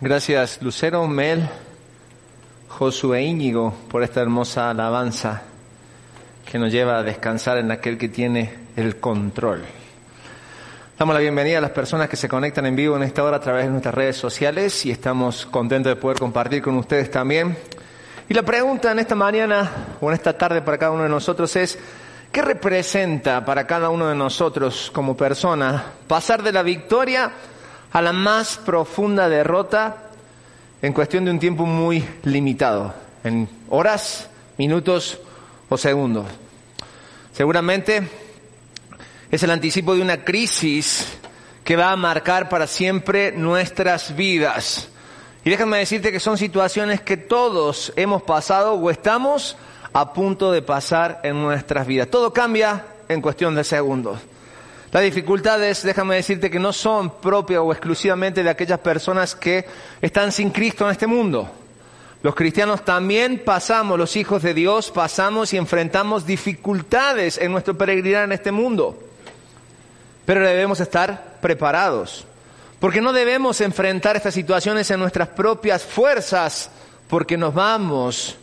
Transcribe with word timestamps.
Gracias 0.00 0.62
Lucero, 0.62 1.08
Mel, 1.08 1.48
Josué 2.68 3.22
Íñigo 3.22 3.74
por 3.90 4.04
esta 4.04 4.20
hermosa 4.20 4.70
alabanza 4.70 5.42
que 6.48 6.56
nos 6.56 6.70
lleva 6.70 6.98
a 6.98 7.02
descansar 7.02 7.58
en 7.58 7.72
aquel 7.72 7.98
que 7.98 8.08
tiene 8.08 8.54
el 8.76 9.00
control. 9.00 9.64
Damos 10.96 11.16
la 11.16 11.20
bienvenida 11.20 11.58
a 11.58 11.62
las 11.62 11.72
personas 11.72 12.08
que 12.08 12.14
se 12.14 12.28
conectan 12.28 12.66
en 12.66 12.76
vivo 12.76 12.94
en 12.94 13.02
esta 13.02 13.24
hora 13.24 13.38
a 13.38 13.40
través 13.40 13.64
de 13.64 13.72
nuestras 13.72 13.92
redes 13.92 14.16
sociales 14.16 14.86
y 14.86 14.92
estamos 14.92 15.46
contentos 15.46 15.90
de 15.90 16.00
poder 16.00 16.20
compartir 16.20 16.62
con 16.62 16.76
ustedes 16.76 17.10
también. 17.10 17.58
Y 18.28 18.34
la 18.34 18.44
pregunta 18.44 18.92
en 18.92 19.00
esta 19.00 19.16
mañana 19.16 19.96
o 20.00 20.10
en 20.10 20.14
esta 20.14 20.38
tarde 20.38 20.62
para 20.62 20.78
cada 20.78 20.92
uno 20.92 21.02
de 21.02 21.08
nosotros 21.08 21.56
es, 21.56 21.76
¿qué 22.30 22.40
representa 22.40 23.44
para 23.44 23.66
cada 23.66 23.90
uno 23.90 24.06
de 24.06 24.14
nosotros 24.14 24.92
como 24.94 25.16
persona 25.16 25.86
pasar 26.06 26.44
de 26.44 26.52
la 26.52 26.62
victoria 26.62 27.32
a 27.92 28.02
la 28.02 28.12
más 28.12 28.58
profunda 28.58 29.28
derrota 29.28 30.10
en 30.82 30.92
cuestión 30.92 31.24
de 31.24 31.30
un 31.30 31.38
tiempo 31.38 31.66
muy 31.66 32.04
limitado, 32.22 32.94
en 33.24 33.48
horas, 33.68 34.28
minutos 34.56 35.18
o 35.68 35.76
segundos? 35.76 36.26
Seguramente 37.32 38.08
es 39.30 39.42
el 39.42 39.50
anticipo 39.50 39.94
de 39.94 40.02
una 40.02 40.24
crisis 40.24 41.06
que 41.64 41.76
va 41.76 41.92
a 41.92 41.96
marcar 41.96 42.48
para 42.48 42.66
siempre 42.66 43.32
nuestras 43.32 44.16
vidas. 44.16 44.88
Y 45.44 45.50
déjame 45.50 45.78
decirte 45.78 46.10
que 46.10 46.20
son 46.20 46.38
situaciones 46.38 47.00
que 47.00 47.16
todos 47.16 47.92
hemos 47.96 48.22
pasado 48.22 48.74
o 48.74 48.90
estamos 48.90 49.56
a 49.92 50.12
punto 50.12 50.50
de 50.50 50.62
pasar 50.62 51.20
en 51.22 51.40
nuestras 51.40 51.86
vidas. 51.86 52.08
Todo 52.08 52.32
cambia 52.32 52.86
en 53.08 53.20
cuestión 53.20 53.54
de 53.54 53.64
segundos. 53.64 54.18
Las 54.90 55.02
dificultades, 55.02 55.82
déjame 55.82 56.16
decirte 56.16 56.50
que 56.50 56.58
no 56.58 56.72
son 56.72 57.20
propias 57.20 57.60
o 57.60 57.72
exclusivamente 57.72 58.42
de 58.42 58.48
aquellas 58.48 58.78
personas 58.78 59.34
que 59.34 59.66
están 60.00 60.32
sin 60.32 60.50
Cristo 60.50 60.86
en 60.86 60.92
este 60.92 61.06
mundo. 61.06 61.50
Los 62.22 62.34
cristianos 62.34 62.84
también 62.84 63.42
pasamos, 63.44 63.98
los 63.98 64.16
hijos 64.16 64.42
de 64.42 64.54
Dios 64.54 64.90
pasamos 64.90 65.52
y 65.52 65.58
enfrentamos 65.58 66.26
dificultades 66.26 67.38
en 67.38 67.52
nuestro 67.52 67.76
peregrinar 67.76 68.24
en 68.24 68.32
este 68.32 68.50
mundo. 68.50 68.98
Pero 70.24 70.40
debemos 70.46 70.80
estar 70.80 71.38
preparados. 71.40 72.24
Porque 72.80 73.00
no 73.00 73.12
debemos 73.12 73.60
enfrentar 73.60 74.16
estas 74.16 74.34
situaciones 74.34 74.90
en 74.90 75.00
nuestras 75.00 75.28
propias 75.28 75.82
fuerzas, 75.82 76.70
porque 77.08 77.36
nos 77.36 77.52
vamos 77.52 78.36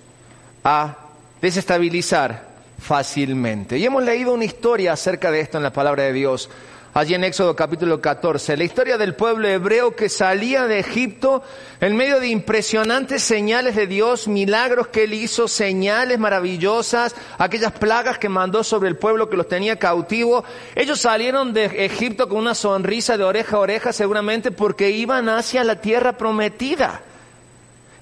a 0.64 0.96
desestabilizar 1.42 2.55
fácilmente. 2.80 3.78
Y 3.78 3.86
hemos 3.86 4.04
leído 4.04 4.34
una 4.34 4.46
historia 4.46 4.94
acerca 4.94 5.32
de 5.32 5.42
esto 5.42 5.58
en 5.58 5.64
la 5.64 5.74
palabra 5.74 6.04
de 6.04 6.14
Dios 6.14 6.50
allí 6.96 7.14
en 7.14 7.26
Éxodo 7.26 7.58
capítulo 7.58 8.00
14, 8.00 8.56
la 8.56 8.64
historia 8.64 8.98
del 8.98 9.16
pueblo 9.16 9.50
hebreo 9.50 9.98
que 9.98 10.08
salía 10.08 10.64
de 10.64 10.80
Egipto 10.80 11.44
en 11.82 11.98
medio 11.98 12.22
de 12.22 12.30
impresionantes 12.30 13.22
señales 13.22 13.76
de 13.76 13.86
Dios, 13.86 14.30
milagros 14.30 14.88
que 14.88 15.04
él 15.04 15.14
hizo, 15.14 15.50
señales 15.50 16.18
maravillosas, 16.20 17.14
aquellas 17.38 17.74
plagas 17.74 18.18
que 18.18 18.30
mandó 18.30 18.64
sobre 18.64 18.88
el 18.88 18.96
pueblo 18.96 19.30
que 19.30 19.36
los 19.36 19.50
tenía 19.50 19.78
cautivo. 19.78 20.46
Ellos 20.74 21.02
salieron 21.02 21.52
de 21.52 21.66
Egipto 21.86 22.30
con 22.30 22.38
una 22.38 22.56
sonrisa 22.56 23.18
de 23.18 23.26
oreja 23.26 23.58
a 23.58 23.60
oreja 23.60 23.92
seguramente 23.92 24.52
porque 24.52 24.92
iban 24.92 25.28
hacia 25.28 25.66
la 25.66 25.82
tierra 25.82 26.14
prometida. 26.14 27.02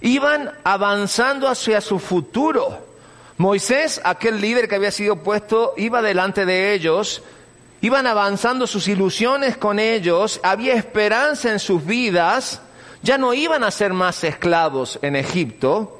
Iban 0.02 0.52
avanzando 0.64 1.48
hacia 1.48 1.82
su 1.82 1.98
futuro. 1.98 2.93
Moisés, 3.38 4.02
aquel 4.04 4.40
líder 4.40 4.68
que 4.68 4.76
había 4.76 4.92
sido 4.92 5.18
puesto, 5.18 5.74
iba 5.78 6.02
delante 6.02 6.46
de 6.46 6.74
ellos 6.74 7.24
iban 7.84 8.08
avanzando 8.08 8.66
sus 8.66 8.88
ilusiones 8.88 9.58
con 9.58 9.78
ellos, 9.78 10.40
había 10.42 10.74
esperanza 10.74 11.52
en 11.52 11.60
sus 11.60 11.86
vidas, 11.86 12.62
ya 13.02 13.18
no 13.18 13.34
iban 13.34 13.62
a 13.66 13.72
ser 13.72 13.92
más 13.92 14.24
esclavos 14.24 14.98
en 15.02 15.18
Egipto. 15.18 16.00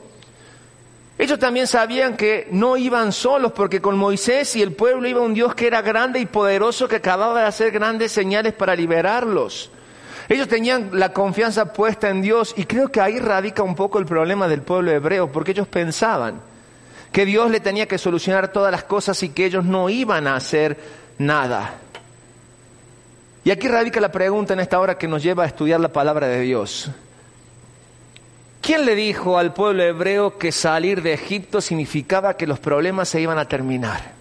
Ellos 1.18 1.40
también 1.40 1.68
sabían 1.68 2.16
que 2.16 2.48
no 2.52 2.78
iban 2.78 3.12
solos 3.12 3.52
porque 3.52 3.82
con 3.82 3.98
Moisés 3.98 4.56
y 4.56 4.62
el 4.62 4.72
pueblo 4.72 5.10
iba 5.10 5.20
un 5.20 5.34
Dios 5.34 5.56
que 5.56 5.68
era 5.68 5.82
grande 5.82 6.22
y 6.22 6.26
poderoso 6.26 6.88
que 6.88 6.96
acababa 6.96 7.42
de 7.42 7.48
hacer 7.48 7.72
grandes 7.72 8.14
señales 8.14 8.54
para 8.54 8.78
liberarlos. 8.78 9.70
Ellos 10.30 10.48
tenían 10.48 10.90
la 10.94 11.12
confianza 11.12 11.74
puesta 11.74 12.10
en 12.10 12.22
Dios 12.22 12.54
y 12.56 12.64
creo 12.64 12.88
que 12.88 13.02
ahí 13.02 13.20
radica 13.20 13.62
un 13.62 13.76
poco 13.76 14.00
el 14.00 14.06
problema 14.06 14.48
del 14.48 14.62
pueblo 14.62 14.90
hebreo 14.90 15.30
porque 15.30 15.52
ellos 15.52 15.68
pensaban 15.68 16.53
que 17.14 17.26
Dios 17.26 17.52
le 17.52 17.60
tenía 17.60 17.88
que 17.88 18.00
solucionar 18.00 18.52
todas 18.52 18.72
las 18.72 18.84
cosas 18.84 19.22
y 19.22 19.30
que 19.30 19.46
ellos 19.46 19.64
no 19.64 19.88
iban 19.88 20.28
a 20.28 20.36
hacer 20.36 20.78
nada. 21.20 21.76
Y 23.46 23.52
aquí 23.52 23.68
radica 23.68 24.02
la 24.02 24.12
pregunta 24.12 24.54
en 24.54 24.60
esta 24.60 24.80
hora 24.80 24.98
que 24.98 25.08
nos 25.08 25.22
lleva 25.22 25.44
a 25.44 25.48
estudiar 25.48 25.80
la 25.80 25.94
palabra 25.94 26.28
de 26.28 26.40
Dios. 26.40 26.90
¿Quién 28.62 28.86
le 28.86 28.96
dijo 28.96 29.38
al 29.38 29.54
pueblo 29.54 29.84
hebreo 29.84 30.40
que 30.40 30.52
salir 30.52 31.04
de 31.04 31.14
Egipto 31.14 31.62
significaba 31.62 32.36
que 32.36 32.48
los 32.48 32.60
problemas 32.60 33.10
se 33.10 33.22
iban 33.22 33.38
a 33.38 33.48
terminar? 33.48 34.14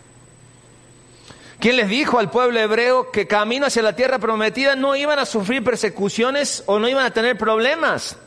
¿Quién 1.61 1.77
les 1.77 1.89
dijo 1.89 2.19
al 2.19 2.29
pueblo 2.29 2.61
hebreo 2.61 3.11
que 3.11 3.27
camino 3.27 3.67
hacia 3.67 3.83
la 3.83 3.97
tierra 3.97 4.19
prometida 4.19 4.77
no 4.77 4.97
iban 4.97 5.19
a 5.19 5.25
sufrir 5.25 5.65
persecuciones 5.65 6.63
o 6.67 6.79
no 6.79 6.89
iban 6.89 7.07
a 7.07 7.13
tener 7.13 7.39
problemas? 7.39 8.19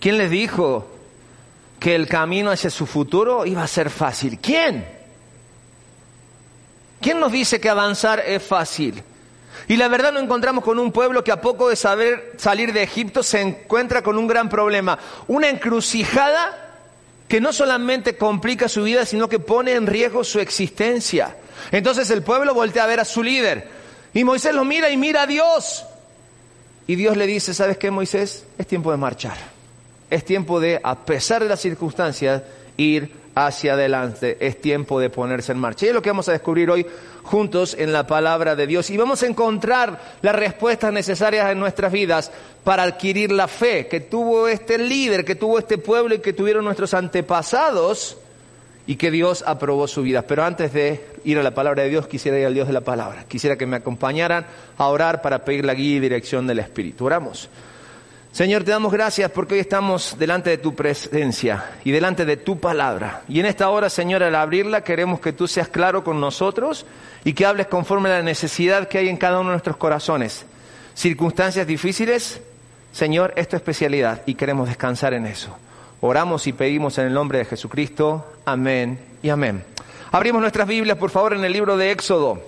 ¿Quién 0.00 0.16
les 0.16 0.30
dijo 0.30 0.93
que 1.84 1.94
el 1.94 2.08
camino 2.08 2.50
hacia 2.50 2.70
su 2.70 2.86
futuro 2.86 3.44
iba 3.44 3.62
a 3.62 3.66
ser 3.66 3.90
fácil? 3.90 4.38
¿Quién? 4.40 4.86
¿Quién 6.98 7.20
nos 7.20 7.30
dice 7.30 7.60
que 7.60 7.68
avanzar 7.68 8.20
es 8.20 8.42
fácil? 8.42 9.02
Y 9.68 9.76
la 9.76 9.88
verdad 9.88 10.10
nos 10.10 10.22
encontramos 10.22 10.64
con 10.64 10.78
un 10.78 10.92
pueblo 10.92 11.22
que 11.22 11.30
a 11.30 11.42
poco 11.42 11.68
de 11.68 11.76
saber 11.76 12.36
salir 12.38 12.72
de 12.72 12.84
Egipto 12.84 13.22
se 13.22 13.42
encuentra 13.42 14.00
con 14.00 14.16
un 14.16 14.26
gran 14.26 14.48
problema, 14.48 14.98
una 15.26 15.50
encrucijada 15.50 16.78
que 17.28 17.38
no 17.38 17.52
solamente 17.52 18.16
complica 18.16 18.66
su 18.66 18.84
vida, 18.84 19.04
sino 19.04 19.28
que 19.28 19.38
pone 19.38 19.72
en 19.74 19.86
riesgo 19.86 20.24
su 20.24 20.40
existencia. 20.40 21.36
Entonces 21.70 22.08
el 22.08 22.22
pueblo 22.22 22.54
voltea 22.54 22.84
a 22.84 22.86
ver 22.86 23.00
a 23.00 23.04
su 23.04 23.22
líder 23.22 23.68
y 24.14 24.24
Moisés 24.24 24.54
lo 24.54 24.64
mira 24.64 24.88
y 24.88 24.96
mira 24.96 25.24
a 25.24 25.26
Dios. 25.26 25.84
Y 26.86 26.94
Dios 26.94 27.18
le 27.18 27.26
dice, 27.26 27.52
¿sabes 27.52 27.76
qué, 27.76 27.90
Moisés? 27.90 28.46
Es 28.56 28.66
tiempo 28.66 28.90
de 28.90 28.96
marchar. 28.96 29.53
Es 30.14 30.24
tiempo 30.24 30.60
de, 30.60 30.80
a 30.80 31.04
pesar 31.04 31.42
de 31.42 31.48
las 31.48 31.58
circunstancias, 31.58 32.40
ir 32.76 33.10
hacia 33.34 33.72
adelante. 33.72 34.36
Es 34.38 34.60
tiempo 34.60 35.00
de 35.00 35.10
ponerse 35.10 35.50
en 35.50 35.58
marcha. 35.58 35.86
Y 35.86 35.88
es 35.88 35.94
lo 35.94 36.02
que 36.02 36.10
vamos 36.10 36.28
a 36.28 36.32
descubrir 36.32 36.70
hoy 36.70 36.86
juntos 37.24 37.74
en 37.76 37.92
la 37.92 38.06
palabra 38.06 38.54
de 38.54 38.68
Dios. 38.68 38.90
Y 38.90 38.96
vamos 38.96 39.24
a 39.24 39.26
encontrar 39.26 40.18
las 40.22 40.36
respuestas 40.36 40.92
necesarias 40.92 41.50
en 41.50 41.58
nuestras 41.58 41.90
vidas 41.90 42.30
para 42.62 42.84
adquirir 42.84 43.32
la 43.32 43.48
fe 43.48 43.88
que 43.88 43.98
tuvo 43.98 44.46
este 44.46 44.78
líder, 44.78 45.24
que 45.24 45.34
tuvo 45.34 45.58
este 45.58 45.78
pueblo 45.78 46.14
y 46.14 46.20
que 46.20 46.32
tuvieron 46.32 46.64
nuestros 46.64 46.94
antepasados 46.94 48.16
y 48.86 48.94
que 48.94 49.10
Dios 49.10 49.42
aprobó 49.44 49.88
su 49.88 50.02
vida. 50.02 50.22
Pero 50.22 50.44
antes 50.44 50.72
de 50.72 51.04
ir 51.24 51.40
a 51.40 51.42
la 51.42 51.56
palabra 51.56 51.82
de 51.82 51.88
Dios, 51.88 52.06
quisiera 52.06 52.38
ir 52.38 52.46
al 52.46 52.54
Dios 52.54 52.68
de 52.68 52.72
la 52.72 52.82
palabra. 52.82 53.24
Quisiera 53.26 53.56
que 53.56 53.66
me 53.66 53.78
acompañaran 53.78 54.46
a 54.78 54.86
orar 54.86 55.22
para 55.22 55.44
pedir 55.44 55.64
la 55.64 55.74
guía 55.74 55.96
y 55.96 55.98
dirección 55.98 56.46
del 56.46 56.60
Espíritu. 56.60 57.04
Oramos. 57.06 57.50
Señor, 58.34 58.64
te 58.64 58.72
damos 58.72 58.92
gracias 58.92 59.30
porque 59.30 59.54
hoy 59.54 59.60
estamos 59.60 60.16
delante 60.18 60.50
de 60.50 60.58
tu 60.58 60.74
presencia 60.74 61.70
y 61.84 61.92
delante 61.92 62.24
de 62.24 62.36
tu 62.36 62.58
palabra. 62.58 63.22
Y 63.28 63.38
en 63.38 63.46
esta 63.46 63.70
hora, 63.70 63.88
Señor, 63.88 64.24
al 64.24 64.34
abrirla, 64.34 64.82
queremos 64.82 65.20
que 65.20 65.32
tú 65.32 65.46
seas 65.46 65.68
claro 65.68 66.02
con 66.02 66.20
nosotros 66.20 66.84
y 67.22 67.32
que 67.32 67.46
hables 67.46 67.68
conforme 67.68 68.08
a 68.08 68.14
la 68.14 68.22
necesidad 68.24 68.88
que 68.88 68.98
hay 68.98 69.08
en 69.08 69.18
cada 69.18 69.38
uno 69.38 69.50
de 69.50 69.54
nuestros 69.54 69.76
corazones. 69.76 70.46
Circunstancias 70.94 71.64
difíciles, 71.64 72.40
Señor, 72.90 73.32
es 73.36 73.46
tu 73.46 73.54
especialidad 73.54 74.22
y 74.26 74.34
queremos 74.34 74.66
descansar 74.66 75.14
en 75.14 75.26
eso. 75.26 75.56
Oramos 76.00 76.48
y 76.48 76.52
pedimos 76.52 76.98
en 76.98 77.06
el 77.06 77.14
nombre 77.14 77.38
de 77.38 77.44
Jesucristo. 77.44 78.34
Amén 78.46 78.98
y 79.22 79.28
amén. 79.28 79.62
Abrimos 80.10 80.40
nuestras 80.40 80.66
Biblias, 80.66 80.98
por 80.98 81.10
favor, 81.10 81.34
en 81.34 81.44
el 81.44 81.52
libro 81.52 81.76
de 81.76 81.92
Éxodo. 81.92 82.42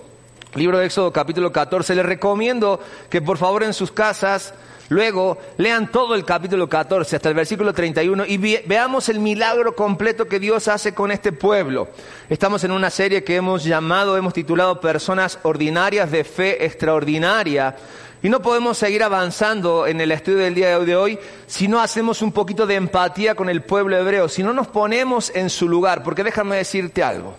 Libro 0.56 0.79
de 0.79 0.87
Éxodo 0.87 1.12
capítulo 1.12 1.53
14. 1.53 1.94
Les 1.94 2.05
recomiendo 2.05 2.81
que 3.09 3.23
por 3.23 3.39
favor 3.39 3.62
en 3.62 3.73
sus 3.73 3.93
casas 3.93 4.53
Luego, 4.88 5.38
lean 5.56 5.91
todo 5.91 6.15
el 6.15 6.25
capítulo 6.25 6.69
14 6.69 7.17
hasta 7.17 7.29
el 7.29 7.35
versículo 7.35 7.73
31 7.73 8.25
y 8.27 8.37
veamos 8.37 9.09
el 9.09 9.19
milagro 9.19 9.75
completo 9.75 10.27
que 10.27 10.38
Dios 10.38 10.69
hace 10.69 10.94
con 10.94 11.11
este 11.11 11.33
pueblo. 11.33 11.88
Estamos 12.31 12.62
en 12.62 12.71
una 12.71 12.91
serie 12.91 13.25
que 13.25 13.35
hemos 13.35 13.65
llamado, 13.65 14.17
hemos 14.17 14.33
titulado 14.33 14.81
Personas 14.81 15.41
Ordinarias 15.43 16.12
de 16.12 16.23
Fe 16.23 16.65
Extraordinaria. 16.65 17.75
Y 18.23 18.29
no 18.29 18.41
podemos 18.41 18.79
seguir 18.79 19.03
avanzando 19.03 19.88
en 19.88 20.00
el 20.00 20.12
estudio 20.12 20.38
del 20.38 20.55
día 20.55 20.79
de 20.79 20.97
hoy 20.97 21.19
si 21.47 21.67
no 21.67 21.81
hacemos 21.81 22.23
un 22.23 22.31
poquito 22.31 22.67
de 22.67 22.77
empatía 22.77 23.35
con 23.35 23.49
el 23.49 23.62
pueblo 23.62 23.97
hebreo, 23.97 24.29
si 24.29 24.44
no 24.44 24.53
nos 24.53 24.69
ponemos 24.69 25.32
en 25.35 25.50
su 25.50 25.69
lugar, 25.69 26.05
porque 26.05 26.25
déjame 26.25 26.56
decirte 26.56 27.03
algo. 27.03 27.35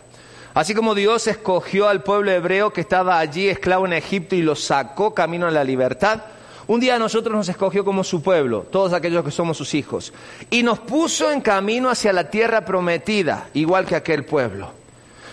Así 0.53 0.73
como 0.73 0.95
Dios 0.95 1.27
escogió 1.27 1.87
al 1.87 2.03
pueblo 2.03 2.31
hebreo 2.31 2.73
que 2.73 2.81
estaba 2.81 3.19
allí 3.19 3.47
esclavo 3.47 3.85
en 3.85 3.93
Egipto 3.93 4.35
y 4.35 4.41
lo 4.41 4.55
sacó 4.55 5.13
camino 5.13 5.47
a 5.47 5.51
la 5.51 5.63
libertad, 5.63 6.21
un 6.67 6.79
día 6.79 6.95
a 6.95 6.99
nosotros 6.99 7.35
nos 7.35 7.49
escogió 7.49 7.85
como 7.85 8.03
su 8.03 8.21
pueblo, 8.21 8.65
todos 8.69 8.93
aquellos 8.93 9.23
que 9.23 9.31
somos 9.31 9.57
sus 9.57 9.73
hijos, 9.73 10.13
y 10.49 10.63
nos 10.63 10.79
puso 10.79 11.31
en 11.31 11.41
camino 11.41 11.89
hacia 11.89 12.13
la 12.13 12.29
tierra 12.29 12.65
prometida, 12.65 13.49
igual 13.53 13.85
que 13.85 13.95
aquel 13.95 14.25
pueblo. 14.25 14.71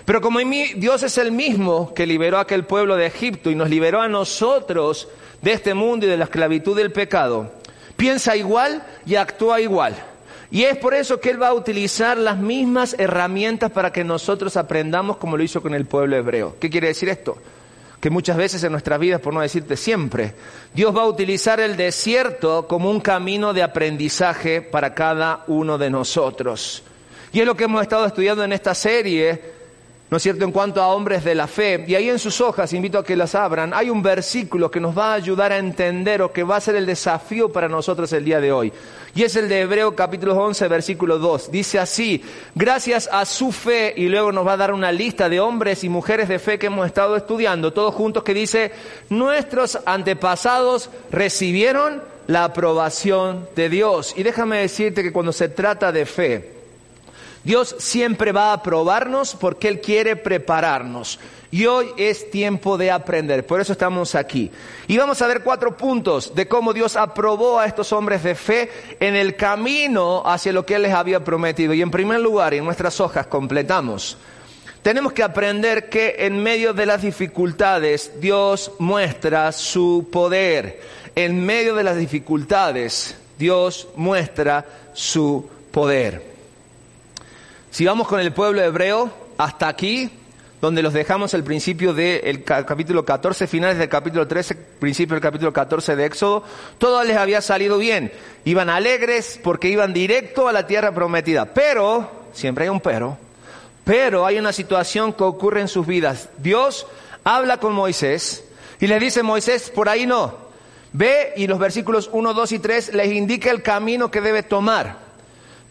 Pero 0.04 0.20
como 0.20 0.38
Dios 0.38 1.02
es 1.02 1.19
el 1.19 1.32
mismo 1.32 1.94
que 1.94 2.06
liberó 2.06 2.38
a 2.38 2.42
aquel 2.42 2.64
pueblo 2.64 2.96
de 2.96 3.06
Egipto 3.06 3.50
y 3.50 3.54
nos 3.54 3.70
liberó 3.70 4.00
a 4.00 4.08
nosotros 4.08 5.08
de 5.40 5.52
este 5.52 5.75
mundo 5.75 6.06
y 6.06 6.08
de 6.10 6.16
la 6.16 6.25
esclavitud 6.25 6.76
del 6.76 6.92
pecado, 6.92 7.50
piensa 7.96 8.36
igual 8.36 8.84
y 9.06 9.14
actúa 9.14 9.60
igual. 9.60 9.94
Y 10.50 10.64
es 10.64 10.76
por 10.76 10.94
eso 10.94 11.20
que 11.20 11.31
Él 11.31 11.42
va 11.42 11.48
a 11.48 11.54
utilizar 11.54 12.16
las 12.16 12.36
mismas 12.36 12.94
herramientas 12.98 13.72
para 13.72 13.92
que 13.92 14.04
nosotros 14.04 14.56
aprendamos 14.56 15.16
como 15.16 15.36
lo 15.36 15.42
hizo 15.42 15.62
con 15.62 15.75
el 15.75 15.86
pueblo 15.86 16.16
hebreo. 16.16 16.56
¿Qué 16.60 16.70
quiere 16.70 16.88
decir 16.88 17.08
esto? 17.08 17.38
Que 18.04 18.10
muchas 18.10 18.36
veces 18.36 18.62
en 18.62 18.70
nuestras 18.70 19.00
vidas, 19.00 19.18
por 19.18 19.32
no 19.32 19.40
decirte 19.40 19.78
siempre, 19.78 20.34
Dios 20.74 20.94
va 20.94 21.04
a 21.04 21.06
utilizar 21.06 21.58
el 21.58 21.74
desierto 21.74 22.68
como 22.68 22.90
un 22.90 23.00
camino 23.00 23.54
de 23.54 23.62
aprendizaje 23.62 24.60
para 24.60 24.92
cada 24.92 25.42
uno 25.46 25.78
de 25.78 25.88
nosotros. 25.88 26.82
Y 27.32 27.40
es 27.40 27.46
lo 27.46 27.56
que 27.56 27.64
hemos 27.64 27.80
estado 27.80 28.04
estudiando 28.04 28.44
en 28.44 28.52
esta 28.52 28.74
serie 28.74 29.40
¿no 30.14 30.19
es 30.19 30.22
cierto?, 30.22 30.44
en 30.44 30.52
cuanto 30.52 30.81
a 30.81 30.94
hombres 30.94 31.25
de 31.25 31.34
la 31.34 31.49
fe. 31.49 31.84
Y 31.88 31.96
ahí 31.96 32.08
en 32.08 32.20
sus 32.20 32.40
hojas, 32.40 32.72
invito 32.72 33.00
a 33.00 33.05
que 33.05 33.16
las 33.16 33.34
abran, 33.34 33.75
hay 33.75 33.90
un 33.90 34.00
versículo 34.00 34.70
que 34.70 34.78
nos 34.78 34.96
va 34.96 35.11
a 35.11 35.14
ayudar 35.14 35.50
a 35.50 35.58
entender 35.58 36.22
o 36.22 36.32
que 36.32 36.44
va 36.44 36.55
a 36.55 36.61
ser 36.61 36.76
el 36.76 36.87
desafío 36.87 37.50
para 37.50 37.69
nosotros 37.69 38.12
el 38.12 38.25
día 38.25 38.40
de 38.40 38.52
hoy. 38.52 38.72
Y 39.16 39.25
es 39.25 39.34
el 39.34 39.49
de 39.49 39.62
Hebreo 39.62 39.96
capítulo 39.96 40.37
11, 40.37 40.69
versículo 40.69 41.19
2. 41.19 41.50
Dice 41.50 41.81
así, 41.81 42.22
gracias 42.55 43.08
a 43.11 43.25
su 43.25 43.50
fe, 43.50 43.93
y 43.96 44.06
luego 44.06 44.31
nos 44.31 44.46
va 44.46 44.52
a 44.52 44.56
dar 44.56 44.72
una 44.72 44.93
lista 44.93 45.28
de 45.28 45.40
hombres 45.40 45.82
y 45.82 45.88
mujeres 45.88 46.28
de 46.28 46.38
fe 46.38 46.60
que 46.60 46.69
hemos 46.69 46.87
estado 46.87 47.17
estudiando, 47.17 47.72
todos 47.72 47.93
juntos, 47.93 48.22
que 48.22 48.34
dice, 48.34 48.70
nuestros 49.10 49.81
antepasados 49.84 50.90
recibieron 51.10 52.05
la 52.28 52.44
aprobación 52.44 53.49
de 53.56 53.69
Dios. 53.69 54.14
Y 54.17 54.22
déjame 54.22 54.58
decirte 54.58 55.02
que 55.02 55.12
cuando 55.12 55.32
se 55.32 55.49
trata 55.49 55.90
de 55.90 56.06
fe, 56.06 56.55
Dios 57.44 57.76
siempre 57.79 58.32
va 58.32 58.52
a 58.52 58.62
probarnos 58.62 59.37
porque 59.38 59.69
Él 59.69 59.81
quiere 59.81 60.17
prepararnos. 60.17 61.19
Y 61.50 61.67
hoy 61.67 61.91
es 61.96 62.32
tiempo 62.32 62.76
de 62.76 62.91
aprender, 62.91 63.46
por 63.46 63.61
eso 63.61 63.73
estamos 63.73 64.17
aquí. 64.17 64.50
Y 64.88 64.96
vamos 64.96 65.23
a 65.23 65.29
ver 65.29 65.44
cuatro 65.44 65.76
puntos 65.76 66.35
de 66.35 66.49
cómo 66.49 66.73
Dios 66.73 66.96
aprobó 66.96 67.61
a 67.61 67.67
estos 67.67 67.93
hombres 67.93 68.25
de 68.25 68.35
fe 68.35 68.70
en 68.99 69.14
el 69.14 69.37
camino 69.37 70.23
hacia 70.26 70.52
lo 70.52 70.67
que 70.67 70.75
Él 70.75 70.82
les 70.82 70.93
había 70.93 71.23
prometido. 71.23 71.73
Y 71.73 71.81
en 71.81 71.93
primer 71.93 72.19
lugar, 72.19 72.55
en 72.55 72.64
nuestras 72.64 72.99
hojas 72.99 73.29
completamos. 73.29 74.17
Tenemos 74.82 75.12
que 75.12 75.23
aprender 75.23 75.88
que 75.88 76.17
en 76.19 76.43
medio 76.43 76.73
de 76.73 76.87
las 76.87 77.02
dificultades 77.02 78.20
Dios 78.20 78.73
muestra 78.81 79.52
su 79.52 80.08
poder. 80.11 80.81
En 81.14 81.46
medio 81.46 81.76
de 81.76 81.85
las 81.85 81.96
dificultades 81.96 83.17
Dios 83.38 83.87
muestra 83.94 84.67
su 84.93 85.49
poder. 85.70 86.33
Si 87.74 87.84
vamos 87.84 88.06
con 88.06 88.20
el 88.20 88.32
pueblo 88.32 88.62
hebreo 88.62 89.10
hasta 89.36 89.66
aquí, 89.66 90.08
donde 90.60 90.80
los 90.80 90.92
dejamos 90.92 91.34
al 91.34 91.42
principio 91.42 91.92
del 91.92 92.44
capítulo 92.44 93.04
14, 93.04 93.48
finales 93.48 93.78
del 93.78 93.88
capítulo 93.88 94.28
13, 94.28 94.54
principio 94.54 95.16
del 95.16 95.20
capítulo 95.20 95.52
14 95.52 95.96
de 95.96 96.06
Éxodo, 96.06 96.44
todo 96.78 97.02
les 97.02 97.16
había 97.16 97.40
salido 97.40 97.76
bien. 97.76 98.12
Iban 98.44 98.70
alegres 98.70 99.40
porque 99.42 99.70
iban 99.70 99.92
directo 99.92 100.46
a 100.46 100.52
la 100.52 100.68
tierra 100.68 100.94
prometida. 100.94 101.46
Pero, 101.52 102.28
siempre 102.32 102.62
hay 102.62 102.70
un 102.70 102.78
pero, 102.78 103.18
pero 103.82 104.24
hay 104.24 104.38
una 104.38 104.52
situación 104.52 105.12
que 105.12 105.24
ocurre 105.24 105.60
en 105.60 105.66
sus 105.66 105.84
vidas. 105.84 106.28
Dios 106.38 106.86
habla 107.24 107.56
con 107.56 107.72
Moisés 107.72 108.44
y 108.78 108.86
le 108.86 109.00
dice, 109.00 109.24
Moisés, 109.24 109.70
por 109.70 109.88
ahí 109.88 110.06
no. 110.06 110.32
Ve 110.92 111.32
y 111.34 111.48
los 111.48 111.58
versículos 111.58 112.08
1, 112.12 112.34
2 112.34 112.52
y 112.52 112.58
3 112.60 112.94
les 112.94 113.12
indica 113.12 113.50
el 113.50 113.62
camino 113.62 114.12
que 114.12 114.20
debe 114.20 114.44
tomar. 114.44 115.03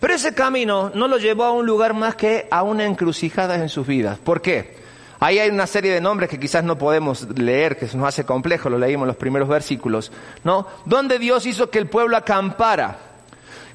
Pero 0.04 0.16
ese 0.16 0.34
camino 0.34 0.92
no 0.94 1.08
lo 1.08 1.18
llevó 1.18 1.46
a 1.46 1.54
un 1.54 1.66
lugar 1.66 1.94
más 1.94 2.16
que 2.16 2.46
a 2.52 2.62
una 2.62 2.84
encrucijada 2.84 3.56
en 3.56 3.70
sus 3.70 3.88
vidas. 3.88 4.20
¿Por 4.20 4.42
qué? 4.42 4.76
Ahí 5.22 5.40
hay 5.40 5.50
una 5.50 5.66
serie 5.66 5.94
de 5.94 6.02
nombres 6.02 6.30
que 6.30 6.38
quizás 6.38 6.62
no 6.62 6.78
podemos 6.78 7.26
leer, 7.40 7.78
que 7.78 7.88
se 7.88 7.96
nos 7.96 8.10
hace 8.10 8.26
complejo, 8.26 8.70
lo 8.70 8.78
leímos 8.78 9.06
en 9.06 9.08
los 9.08 9.16
primeros 9.16 9.48
versículos, 9.48 10.12
¿no? 10.44 10.68
Donde 10.84 11.20
Dios 11.20 11.46
hizo 11.46 11.70
que 11.70 11.80
el 11.80 11.88
pueblo 11.88 12.18
acampara. 12.18 12.98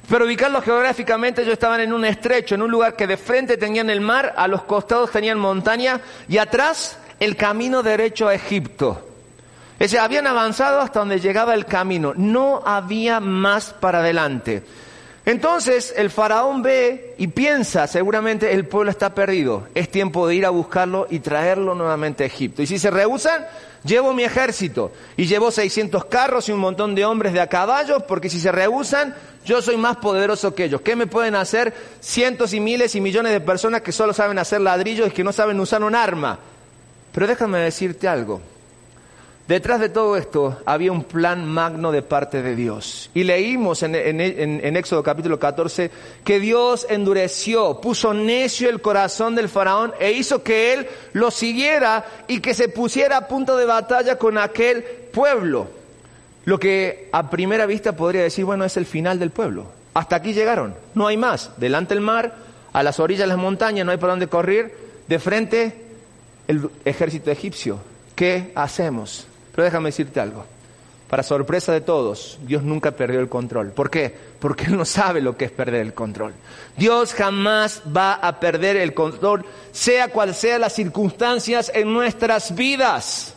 Pero 0.07 0.25
ubicarlos 0.25 0.63
geográficamente, 0.63 1.41
ellos 1.41 1.53
estaban 1.53 1.79
en 1.79 1.93
un 1.93 2.05
estrecho, 2.05 2.53
en 2.53 2.61
un 2.61 2.69
lugar 2.69 2.95
que 2.95 3.07
de 3.07 3.17
frente 3.17 3.57
tenían 3.57 3.89
el 3.89 3.99
mar, 3.99 4.35
a 4.37 4.47
los 4.47 4.61
costados 4.65 5.09
tenían 5.09 5.39
montaña 5.39 5.99
y 6.27 6.37
atrás 6.37 6.99
el 7.19 7.35
camino 7.35 7.81
derecho 7.81 8.27
a 8.27 8.35
Egipto. 8.35 9.03
Es 9.79 9.89
decir, 9.89 9.97
habían 9.97 10.27
avanzado 10.27 10.79
hasta 10.79 10.99
donde 10.99 11.19
llegaba 11.19 11.55
el 11.55 11.65
camino, 11.65 12.13
no 12.15 12.61
había 12.63 13.19
más 13.19 13.73
para 13.73 14.01
adelante. 14.01 14.63
Entonces 15.29 15.93
el 15.95 16.09
faraón 16.09 16.63
ve 16.63 17.13
y 17.19 17.27
piensa, 17.27 17.85
seguramente 17.85 18.51
el 18.51 18.65
pueblo 18.65 18.89
está 18.89 19.13
perdido, 19.13 19.67
es 19.75 19.87
tiempo 19.87 20.27
de 20.27 20.33
ir 20.33 20.43
a 20.43 20.49
buscarlo 20.49 21.05
y 21.07 21.19
traerlo 21.19 21.75
nuevamente 21.75 22.23
a 22.23 22.25
Egipto. 22.25 22.63
Y 22.63 22.65
si 22.65 22.79
se 22.79 22.89
rehusan, 22.89 23.45
llevo 23.83 24.11
mi 24.11 24.23
ejército 24.23 24.91
y 25.17 25.27
llevo 25.27 25.51
600 25.51 26.05
carros 26.05 26.49
y 26.49 26.51
un 26.51 26.57
montón 26.57 26.95
de 26.95 27.05
hombres 27.05 27.31
de 27.31 27.41
a 27.41 27.45
caballos, 27.45 28.01
porque 28.07 28.27
si 28.27 28.39
se 28.39 28.51
rehusan, 28.51 29.13
yo 29.45 29.61
soy 29.61 29.77
más 29.77 29.97
poderoso 29.97 30.55
que 30.55 30.63
ellos. 30.63 30.81
¿Qué 30.81 30.95
me 30.95 31.05
pueden 31.05 31.35
hacer 31.35 31.75
cientos 31.99 32.55
y 32.55 32.59
miles 32.59 32.95
y 32.95 32.99
millones 32.99 33.31
de 33.31 33.39
personas 33.39 33.83
que 33.83 33.91
solo 33.91 34.13
saben 34.13 34.39
hacer 34.39 34.61
ladrillos 34.61 35.09
y 35.09 35.11
que 35.11 35.23
no 35.23 35.31
saben 35.31 35.59
usar 35.59 35.83
un 35.83 35.93
arma? 35.93 36.39
Pero 37.11 37.27
déjame 37.27 37.59
decirte 37.59 38.07
algo. 38.07 38.41
Detrás 39.49 39.79
de 39.79 39.89
todo 39.89 40.15
esto 40.15 40.61
había 40.63 40.91
un 40.91 41.03
plan 41.03 41.43
magno 41.43 41.91
de 41.91 42.03
parte 42.03 42.43
de 42.43 42.55
Dios. 42.55 43.09
Y 43.15 43.23
leímos 43.23 43.81
en, 43.81 43.95
Éxodo 44.77 45.01
capítulo 45.01 45.39
14 45.39 45.89
que 46.23 46.39
Dios 46.39 46.85
endureció, 46.87 47.81
puso 47.81 48.13
necio 48.13 48.69
el 48.69 48.79
corazón 48.79 49.33
del 49.33 49.49
faraón 49.49 49.91
e 49.99 50.11
hizo 50.11 50.43
que 50.43 50.73
él 50.73 50.87
lo 51.13 51.31
siguiera 51.31 52.05
y 52.27 52.41
que 52.41 52.53
se 52.53 52.69
pusiera 52.69 53.17
a 53.17 53.27
punto 53.27 53.57
de 53.57 53.65
batalla 53.65 54.19
con 54.19 54.37
aquel 54.37 54.83
pueblo. 54.83 55.67
Lo 56.45 56.59
que 56.59 57.09
a 57.11 57.31
primera 57.31 57.65
vista 57.65 57.93
podría 57.93 58.21
decir, 58.21 58.45
bueno, 58.45 58.65
es 58.65 58.77
el 58.77 58.85
final 58.85 59.17
del 59.17 59.31
pueblo. 59.31 59.65
Hasta 59.95 60.17
aquí 60.17 60.31
llegaron, 60.31 60.75
no 60.93 61.07
hay 61.07 61.17
más. 61.17 61.53
Delante 61.57 61.95
el 61.95 62.01
mar, 62.01 62.35
a 62.71 62.83
las 62.83 62.99
orillas 62.99 63.21
de 63.21 63.29
las 63.29 63.37
montañas, 63.39 63.83
no 63.83 63.91
hay 63.91 63.97
por 63.97 64.11
dónde 64.11 64.27
correr. 64.27 64.77
De 65.07 65.17
frente 65.17 65.73
el 66.47 66.69
ejército 66.85 67.31
egipcio. 67.31 67.79
¿Qué 68.13 68.51
hacemos? 68.53 69.25
Pero 69.59 69.65
déjame 69.65 69.89
decirte 69.89 70.21
algo. 70.21 70.45
Para 71.09 71.21
sorpresa 71.21 71.73
de 71.73 71.81
todos, 71.81 72.39
Dios 72.43 72.63
nunca 72.63 72.91
perdió 72.91 73.19
el 73.19 73.27
control. 73.27 73.73
¿Por 73.73 73.89
qué? 73.89 74.15
Porque 74.39 74.63
Él 74.67 74.77
no 74.77 74.85
sabe 74.85 75.19
lo 75.19 75.35
que 75.35 75.43
es 75.43 75.51
perder 75.51 75.81
el 75.81 75.93
control. 75.93 76.31
Dios 76.77 77.13
jamás 77.13 77.81
va 77.85 78.13
a 78.13 78.39
perder 78.39 78.77
el 78.77 78.93
control, 78.93 79.43
sea 79.73 80.07
cual 80.07 80.33
sea 80.33 80.59
las 80.59 80.71
circunstancias 80.71 81.73
en 81.75 81.91
nuestras 81.91 82.55
vidas. 82.55 83.33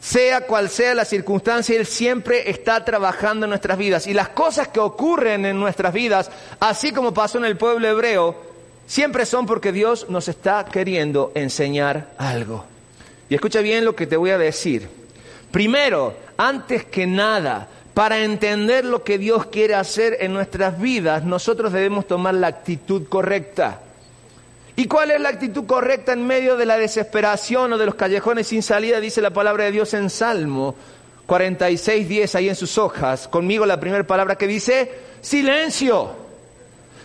Sea 0.00 0.46
cual 0.46 0.70
sea 0.70 0.94
la 0.94 1.04
circunstancia, 1.04 1.76
Él 1.76 1.84
siempre 1.84 2.48
está 2.48 2.82
trabajando 2.82 3.44
en 3.44 3.50
nuestras 3.50 3.76
vidas. 3.76 4.06
Y 4.06 4.14
las 4.14 4.30
cosas 4.30 4.68
que 4.68 4.80
ocurren 4.80 5.44
en 5.44 5.60
nuestras 5.60 5.92
vidas, 5.92 6.30
así 6.60 6.92
como 6.92 7.12
pasó 7.12 7.36
en 7.36 7.44
el 7.44 7.58
pueblo 7.58 7.86
hebreo, 7.86 8.36
siempre 8.86 9.26
son 9.26 9.44
porque 9.44 9.70
Dios 9.70 10.06
nos 10.08 10.28
está 10.28 10.64
queriendo 10.64 11.30
enseñar 11.34 12.08
algo. 12.16 12.64
Y 13.28 13.34
escucha 13.34 13.60
bien 13.60 13.84
lo 13.84 13.94
que 13.94 14.06
te 14.06 14.16
voy 14.16 14.30
a 14.30 14.38
decir. 14.38 14.99
Primero, 15.50 16.14
antes 16.36 16.84
que 16.84 17.06
nada, 17.06 17.68
para 17.94 18.18
entender 18.18 18.84
lo 18.84 19.02
que 19.02 19.18
Dios 19.18 19.46
quiere 19.46 19.74
hacer 19.74 20.18
en 20.20 20.32
nuestras 20.32 20.80
vidas, 20.80 21.24
nosotros 21.24 21.72
debemos 21.72 22.06
tomar 22.06 22.34
la 22.34 22.46
actitud 22.46 23.08
correcta. 23.08 23.80
¿Y 24.76 24.86
cuál 24.86 25.10
es 25.10 25.20
la 25.20 25.28
actitud 25.28 25.66
correcta 25.66 26.12
en 26.12 26.26
medio 26.26 26.56
de 26.56 26.64
la 26.64 26.78
desesperación 26.78 27.72
o 27.72 27.78
de 27.78 27.86
los 27.86 27.96
callejones 27.96 28.46
sin 28.46 28.62
salida? 28.62 29.00
Dice 29.00 29.20
la 29.20 29.30
palabra 29.30 29.64
de 29.64 29.72
Dios 29.72 29.92
en 29.94 30.08
Salmo 30.08 30.74
46, 31.26 32.08
10, 32.08 32.34
ahí 32.36 32.48
en 32.48 32.56
sus 32.56 32.78
hojas. 32.78 33.28
Conmigo 33.28 33.66
la 33.66 33.78
primera 33.78 34.04
palabra 34.04 34.36
que 34.36 34.46
dice, 34.46 34.90
silencio. 35.20 36.10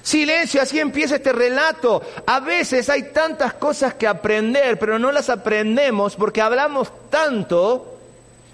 Silencio, 0.02 0.62
así 0.62 0.80
empieza 0.80 1.16
este 1.16 1.34
relato. 1.34 2.02
A 2.25 2.40
veces 2.40 2.90
hay 2.90 3.12
tantas 3.12 3.56
cosas 3.56 3.96
que 3.96 4.08
aprender, 4.08 4.80
pero 4.80 4.98
no 4.98 5.12
las 5.12 5.30
aprendemos 5.30 6.16
porque 6.16 6.42
hablamos 6.42 6.92
tanto 7.10 7.95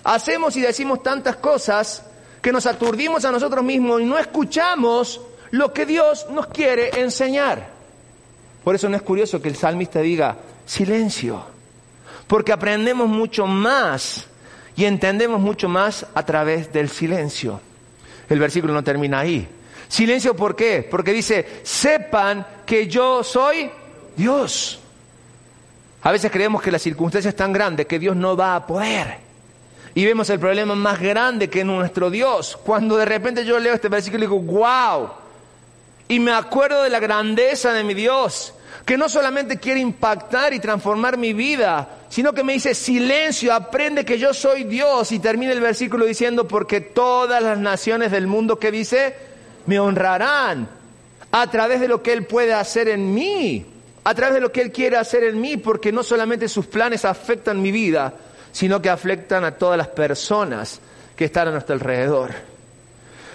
Hacemos 0.04 0.56
y 0.56 0.62
decimos 0.62 1.04
tantas 1.04 1.36
cosas 1.38 2.04
que 2.42 2.52
nos 2.52 2.66
aturdimos 2.66 3.24
a 3.26 3.32
nosotros 3.32 3.64
mismos 3.64 4.02
y 4.02 4.06
no 4.06 4.18
escuchamos 4.18 5.22
lo 5.52 5.74
que 5.74 5.86
Dios 5.86 6.28
nos 6.32 6.48
quiere 6.48 7.02
enseñar. 7.02 7.70
Por 8.64 8.76
eso 8.76 8.90
no 8.90 8.96
es 8.96 9.02
curioso 9.02 9.42
que 9.42 9.50
el 9.50 9.56
salmista 9.56 10.00
diga, 10.00 10.38
silencio, 10.66 11.44
porque 12.28 12.52
aprendemos 12.52 13.08
mucho 13.08 13.46
más 13.46 14.26
y 14.76 14.86
entendemos 14.86 15.40
mucho 15.40 15.68
más 15.68 16.06
a 16.14 16.26
través 16.26 16.72
del 16.72 16.90
silencio. 16.90 17.60
El 18.30 18.40
versículo 18.40 18.74
no 18.74 18.84
termina 18.84 19.20
ahí. 19.20 19.48
Silencio, 19.88 20.36
¿por 20.36 20.56
qué? 20.56 20.88
Porque 20.90 21.12
dice, 21.12 21.62
sepan 21.64 22.48
que 22.66 22.88
yo 22.88 23.24
soy 23.24 23.70
Dios. 24.16 24.80
A 26.04 26.12
veces 26.12 26.32
creemos 26.32 26.62
que 26.62 26.72
la 26.72 26.80
circunstancia 26.80 27.30
es 27.30 27.36
tan 27.36 27.52
grande 27.52 27.86
que 27.86 28.00
Dios 28.00 28.16
no 28.16 28.38
va 28.38 28.56
a 28.56 28.66
poder. 28.66 29.31
Y 29.94 30.06
vemos 30.06 30.30
el 30.30 30.40
problema 30.40 30.76
más 30.76 31.00
grande 31.00 31.50
que 31.50 31.64
nuestro 31.64 32.10
Dios. 32.10 32.58
Cuando 32.64 32.98
de 32.98 33.06
repente 33.06 33.46
yo 33.46 33.60
leo 33.60 33.74
este 33.74 33.90
versículo 33.90 34.24
y 34.24 34.28
digo, 34.28 34.40
wow. 34.40 35.10
Y 36.08 36.20
me 36.20 36.32
acuerdo 36.32 36.84
de 36.84 36.90
la 36.90 37.00
grandeza 37.00 37.74
de 37.74 37.84
mi 37.84 37.94
Dios, 37.94 38.54
que 38.86 38.98
no 38.98 39.10
solamente 39.10 39.58
quiere 39.58 39.80
impactar 39.80 40.54
y 40.54 40.60
transformar 40.60 41.18
mi 41.18 41.34
vida, 41.34 41.88
sino 42.10 42.34
que 42.34 42.44
me 42.44 42.54
dice, 42.54 42.74
silencio, 42.74 43.54
aprende 43.54 44.06
que 44.06 44.18
yo 44.18 44.34
soy 44.34 44.64
Dios. 44.64 45.12
Y 45.12 45.20
termina 45.20 45.52
el 45.52 45.62
versículo 45.62 46.06
diciendo, 46.06 46.48
porque 46.48 46.82
todas 46.82 47.44
las 47.44 47.58
naciones 47.58 48.12
del 48.12 48.28
mundo 48.28 48.60
que 48.60 48.72
dice, 48.72 49.16
me 49.66 49.80
honrarán 49.80 50.70
a 51.32 51.48
través 51.50 51.80
de 51.80 51.88
lo 51.88 52.02
que 52.02 52.14
Él 52.14 52.26
puede 52.26 52.54
hacer 52.54 52.88
en 52.88 53.14
mí 53.14 53.66
a 54.04 54.16
través 54.16 54.36
de 54.36 54.42
lo 54.42 54.52
que 54.52 54.62
Él 54.62 54.72
quiere 54.72 54.98
hacer 54.98 55.24
en 55.24 55.40
mí, 55.40 55.58
porque 55.58 55.92
no 55.92 56.04
solamente 56.04 56.48
sus 56.48 56.66
planes 56.66 57.06
afectan 57.06 57.62
mi 57.62 57.72
vida, 57.72 58.14
sino 58.52 58.82
que 58.82 58.90
afectan 58.90 59.44
a 59.44 59.52
todas 59.52 59.78
las 59.78 59.88
personas 59.88 60.80
que 61.16 61.26
están 61.26 61.48
a 61.48 61.52
nuestro 61.52 61.74
alrededor. 61.74 62.32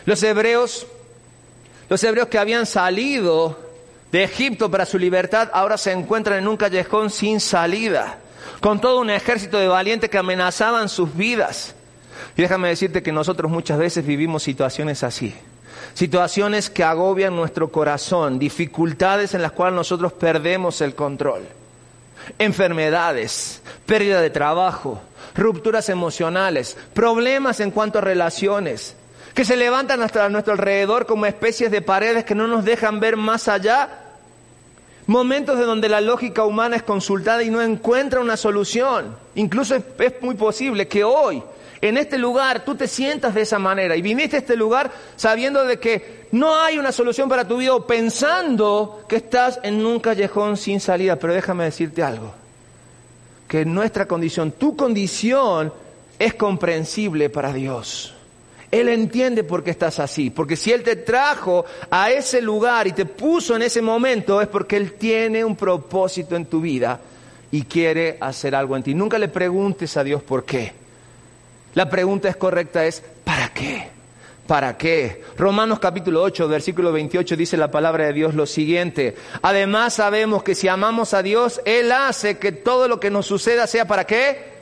Los 0.05 0.23
hebreos, 0.23 0.87
los 1.89 2.03
hebreos 2.05 2.29
que 2.29 2.39
habían 2.39 2.67
salido 2.67 3.59
de 4.13 4.25
Egipto 4.25 4.71
para 4.71 4.87
su 4.87 4.99
libertad, 4.99 5.51
ahora 5.53 5.79
se 5.79 5.93
encuentran 5.93 6.39
en 6.39 6.49
un 6.49 6.57
callejón 6.57 7.11
sin 7.11 7.41
salida, 7.41 8.19
con 8.61 8.81
todo 8.81 9.01
un 9.01 9.11
ejército 9.11 9.59
de 9.59 9.69
valientes 9.69 10.11
que 10.11 10.19
amenazaban 10.19 10.89
sus 10.89 11.15
vidas. 11.17 11.75
Y 12.37 12.43
déjame 12.43 12.69
decirte 12.69 13.03
que 13.03 13.13
nosotros 13.13 13.51
muchas 13.51 13.79
veces 13.79 14.07
vivimos 14.07 14.43
situaciones 14.43 15.03
así 15.03 15.35
situaciones 15.97 16.69
que 16.69 16.85
agobian 16.85 17.35
nuestro 17.35 17.73
corazón, 17.73 18.39
dificultades 18.39 19.33
en 19.33 19.41
las 19.41 19.53
cuales 19.53 19.77
nosotros 19.77 20.13
perdemos 20.13 20.83
el 20.83 20.95
control, 20.95 21.47
enfermedades, 22.39 23.63
pérdida 23.87 24.21
de 24.21 24.31
trabajo, 24.31 25.01
rupturas 25.35 25.89
emocionales, 25.89 26.77
problemas 26.95 27.61
en 27.61 27.71
cuanto 27.71 27.99
a 27.99 28.03
relaciones, 28.03 28.97
que 29.35 29.45
se 29.45 29.57
levantan 29.57 30.03
hasta 30.03 30.29
nuestro 30.29 30.55
alrededor 30.55 31.07
como 31.07 31.27
especies 31.27 31.71
de 31.71 31.83
paredes 31.83 32.25
que 32.25 32.35
no 32.35 32.47
nos 32.47 32.65
dejan 32.65 33.01
ver 33.01 33.17
más 33.17 33.49
allá. 33.49 34.03
Momentos 35.07 35.59
de 35.59 35.65
donde 35.65 35.89
la 35.89 36.01
lógica 36.01 36.45
humana 36.45 36.77
es 36.77 36.83
consultada 36.83 37.43
y 37.43 37.51
no 37.51 37.61
encuentra 37.63 38.21
una 38.21 38.37
solución. 38.37 39.15
Incluso 39.35 39.77
es 39.77 39.85
muy 40.23 40.35
posible 40.35 40.89
que 40.89 41.05
hoy 41.05 41.43
en 41.81 41.99
este 41.99 42.19
lugar 42.19 42.65
tú 42.65 42.75
te 42.75 42.89
sientas 42.89 43.35
de 43.35 43.43
esa 43.43 43.59
manera 43.59 43.97
y 43.97 44.03
viniste 44.03 44.37
a 44.37 44.39
este 44.41 44.57
lugar 44.57 44.91
sabiendo 45.17 45.65
de 45.65 45.79
que 45.79 46.27
no 46.33 46.57
hay 46.57 46.79
una 46.79 46.93
solución 46.93 47.29
para 47.29 47.47
tu 47.47 47.59
vida 47.59 47.75
o 47.75 47.87
pensando 47.87 49.05
que 49.09 49.17
estás 49.17 49.61
en 49.63 49.85
un 49.85 50.01
callejón 50.01 50.57
sin 50.57 50.81
salida. 50.81 51.17
Pero 51.17 51.35
déjame 51.35 51.65
decirte 51.65 52.03
algo, 52.03 52.33
que 53.49 53.65
nuestra 53.65 54.07
condición, 54.07 54.53
tu 54.53 54.77
condición 54.77 55.73
es 56.19 56.35
comprensible 56.35 57.31
para 57.31 57.53
Dios. 57.53 58.15
Él 58.71 58.89
entiende 58.89 59.45
por 59.45 59.63
qué 59.63 59.71
estás 59.71 60.01
así, 60.01 60.31
porque 60.31 60.57
si 60.57 60.73
Él 60.73 60.83
te 60.83 60.97
trajo 60.97 61.65
a 61.91 62.11
ese 62.11 62.43
lugar 62.43 62.87
y 62.87 62.93
te 62.93 63.07
puso 63.07 63.55
en 63.55 63.63
ese 63.63 63.81
momento 63.81 64.41
es 64.41 64.49
porque 64.49 64.77
Él 64.77 64.95
tiene 64.95 65.45
un 65.45 65.55
propósito 65.55 66.35
en 66.35 66.47
tu 66.47 66.61
vida 66.61 66.99
y 67.53 67.63
quiere 67.63 68.19
hacer 68.21 68.55
algo 68.55 68.77
en 68.77 68.83
ti. 68.83 68.95
Nunca 68.95 69.19
le 69.19 69.29
preguntes 69.29 69.97
a 69.97 70.03
Dios 70.03 70.23
por 70.23 70.45
qué. 70.45 70.86
La 71.77 71.91
pregunta 71.91 72.31
es 72.31 72.37
correcta 72.37 72.87
es, 72.87 73.03
¿para 73.23 73.51
qué? 73.53 73.91
¿Para 74.47 74.79
qué? 74.79 75.23
Romanos 75.37 75.79
capítulo 75.79 76.23
8, 76.23 76.49
versículo 76.49 76.91
28 76.91 77.37
dice 77.37 77.59
la 77.59 77.71
palabra 77.71 78.07
de 78.07 78.15
Dios 78.15 78.35
lo 78.35 78.47
siguiente. 78.47 79.15
Además 79.43 79.93
sabemos 79.93 80.43
que 80.43 80.55
si 80.55 80.69
amamos 80.69 81.13
a 81.13 81.23
Dios, 81.23 81.61
Él 81.67 81.93
hace 81.93 82.39
que 82.39 82.53
todo 82.53 82.89
lo 82.89 82.99
que 82.99 83.11
nos 83.11 83.27
suceda 83.27 83.67
sea 83.67 83.87
para 83.87 84.07
qué? 84.07 84.55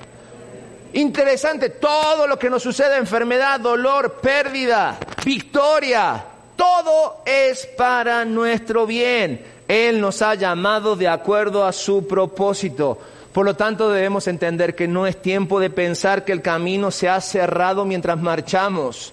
Interesante, 0.94 1.71
todo 1.71 2.26
lo 2.26 2.37
que 2.37 2.50
nos 2.50 2.64
suceda, 2.64 2.97
enfermedad, 2.97 3.61
dolor, 3.61 4.14
pérdida, 4.14 4.99
victoria, 5.25 6.25
todo 6.56 7.23
es 7.25 7.64
para 7.76 8.25
nuestro 8.25 8.88
bien. 8.88 9.40
Él 9.68 10.00
nos 10.00 10.21
ha 10.21 10.35
llamado 10.35 10.97
de 10.97 11.06
acuerdo 11.06 11.64
a 11.64 11.73
su 11.73 12.09
propósito. 12.09 12.99
Por 13.34 13.44
lo 13.44 13.56
tanto, 13.56 13.90
debemos 13.90 14.28
entender 14.28 14.76
que 14.76 14.86
no 14.86 15.08
es 15.08 15.20
tiempo 15.20 15.58
de 15.58 15.68
pensar 15.68 16.24
que 16.24 16.30
el 16.30 16.40
camino 16.40 16.92
se 16.92 17.08
ha 17.08 17.20
cerrado 17.20 17.84
mientras 17.84 18.16
marchamos. 18.20 19.12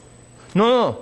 No, 0.54 1.00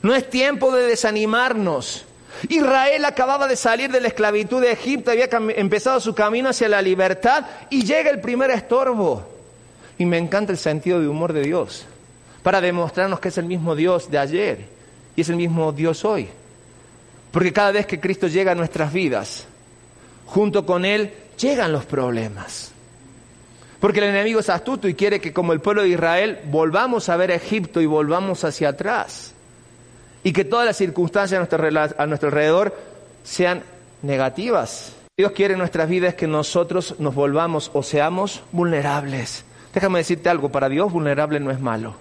no 0.00 0.14
es 0.14 0.30
tiempo 0.30 0.74
de 0.74 0.86
desanimarnos. 0.86 2.06
Israel 2.48 3.04
acababa 3.04 3.46
de 3.46 3.56
salir 3.56 3.92
de 3.92 4.00
la 4.00 4.08
esclavitud 4.08 4.62
de 4.62 4.72
Egipto, 4.72 5.10
había 5.10 5.28
empezado 5.54 6.00
su 6.00 6.14
camino 6.14 6.48
hacia 6.48 6.70
la 6.70 6.80
libertad 6.80 7.44
y 7.68 7.84
llega 7.84 8.08
el 8.08 8.22
primer 8.22 8.50
estorbo. 8.50 9.22
Y 9.98 10.06
me 10.06 10.16
encanta 10.16 10.50
el 10.50 10.58
sentido 10.58 10.98
de 10.98 11.08
humor 11.08 11.34
de 11.34 11.42
Dios, 11.42 11.84
para 12.42 12.62
demostrarnos 12.62 13.20
que 13.20 13.28
es 13.28 13.36
el 13.36 13.44
mismo 13.44 13.76
Dios 13.76 14.10
de 14.10 14.16
ayer 14.16 14.64
y 15.14 15.20
es 15.20 15.28
el 15.28 15.36
mismo 15.36 15.72
Dios 15.72 16.06
hoy. 16.06 16.30
Porque 17.32 17.52
cada 17.52 17.72
vez 17.72 17.84
que 17.84 18.00
Cristo 18.00 18.28
llega 18.28 18.52
a 18.52 18.54
nuestras 18.54 18.94
vidas, 18.94 19.44
junto 20.24 20.64
con 20.64 20.86
Él 20.86 21.12
llegan 21.38 21.72
los 21.72 21.84
problemas. 21.84 22.72
Porque 23.80 24.00
el 24.00 24.06
enemigo 24.06 24.40
es 24.40 24.48
astuto 24.48 24.88
y 24.88 24.94
quiere 24.94 25.20
que 25.20 25.32
como 25.32 25.52
el 25.52 25.60
pueblo 25.60 25.82
de 25.82 25.90
Israel 25.90 26.40
volvamos 26.46 27.08
a 27.08 27.16
ver 27.16 27.30
Egipto 27.30 27.80
y 27.80 27.86
volvamos 27.86 28.44
hacia 28.44 28.70
atrás. 28.70 29.32
Y 30.22 30.32
que 30.32 30.44
todas 30.44 30.66
las 30.66 30.76
circunstancias 30.76 31.36
a 31.36 32.06
nuestro, 32.06 32.28
alrededor 32.28 32.74
sean 33.22 33.62
negativas. 34.02 34.92
Dios 35.16 35.32
quiere 35.32 35.54
en 35.54 35.58
nuestras 35.58 35.88
vidas 35.88 36.14
que 36.14 36.26
nosotros 36.26 36.96
nos 36.98 37.14
volvamos 37.14 37.70
o 37.74 37.82
seamos 37.82 38.42
vulnerables. 38.52 39.44
Déjame 39.72 39.98
decirte 39.98 40.28
algo, 40.28 40.48
para 40.50 40.68
Dios 40.68 40.90
vulnerable 40.90 41.38
no 41.38 41.50
es 41.50 41.60
malo. 41.60 41.94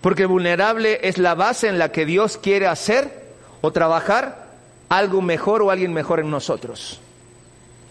Porque 0.00 0.26
vulnerable 0.26 1.00
es 1.02 1.16
la 1.18 1.34
base 1.34 1.68
en 1.68 1.78
la 1.78 1.90
que 1.90 2.04
Dios 2.04 2.36
quiere 2.36 2.66
hacer 2.66 3.22
o 3.60 3.70
trabajar 3.70 4.48
algo 4.88 5.22
mejor 5.22 5.62
o 5.62 5.70
alguien 5.70 5.92
mejor 5.92 6.20
en 6.20 6.30
nosotros. 6.30 7.00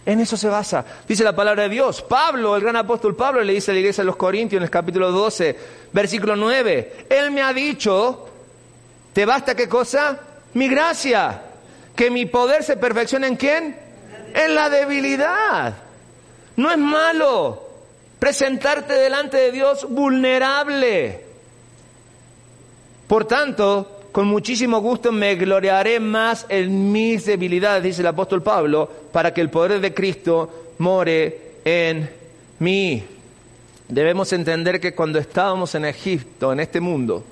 En 0.06 0.20
eso 0.20 0.36
se 0.36 0.48
basa. 0.48 0.84
Dice 1.08 1.24
la 1.24 1.36
palabra 1.36 1.64
de 1.64 1.70
Dios. 1.70 2.02
Pablo, 2.02 2.56
el 2.56 2.64
gran 2.64 2.76
apóstol 2.76 3.16
Pablo, 3.16 3.44
le 3.44 3.54
dice 3.54 3.72
a 3.72 3.74
la 3.74 3.80
iglesia 3.82 4.02
de 4.02 4.08
los 4.08 4.16
Corintios 4.16 4.58
en 4.58 4.64
el 4.64 4.70
capítulo 4.70 5.12
12, 5.12 5.58
versículo 5.94 6.36
9. 6.36 7.06
Él 7.10 7.32
me 7.32 7.42
ha 7.42 7.54
dicho, 7.54 8.28
¿te 9.14 9.26
basta 9.26 9.56
qué 9.56 9.70
cosa? 9.70 10.20
Mi 10.54 10.68
gracia. 10.68 11.44
Que 11.96 12.10
mi 12.10 12.26
poder 12.26 12.64
se 12.64 12.78
perfeccione 12.78 13.28
en 13.28 13.36
quién? 13.36 13.78
En 14.34 14.56
la 14.56 14.70
debilidad. 14.70 15.76
No 16.56 16.72
es 16.72 16.78
malo 16.78 17.70
presentarte 18.18 18.94
delante 18.94 19.38
de 19.38 19.52
Dios 19.52 19.88
vulnerable. 19.88 21.26
Por 23.08 23.26
tanto, 23.26 24.01
con 24.12 24.28
muchísimo 24.28 24.82
gusto 24.82 25.12
me 25.12 25.36
gloriaré 25.36 26.00
más 26.00 26.46
en 26.50 26.92
mis 26.92 27.26
debilidades, 27.26 27.84
dice 27.84 28.02
el 28.02 28.08
apóstol 28.08 28.44
Pablo, 28.44 28.90
para 29.12 29.34
que 29.34 29.42
el 29.42 29.50
poder 29.50 29.80
de 29.80 29.94
Cristo 29.94 30.74
more 30.80 31.54
en 31.64 32.10
mí. 32.60 33.04
Debemos 33.88 34.34
entender 34.34 34.80
que 34.80 34.94
cuando 34.94 35.20
estábamos 35.20 35.76
en 35.76 35.86
Egipto, 35.86 36.52
en 36.52 36.60
este 36.60 36.80
mundo, 36.80 37.24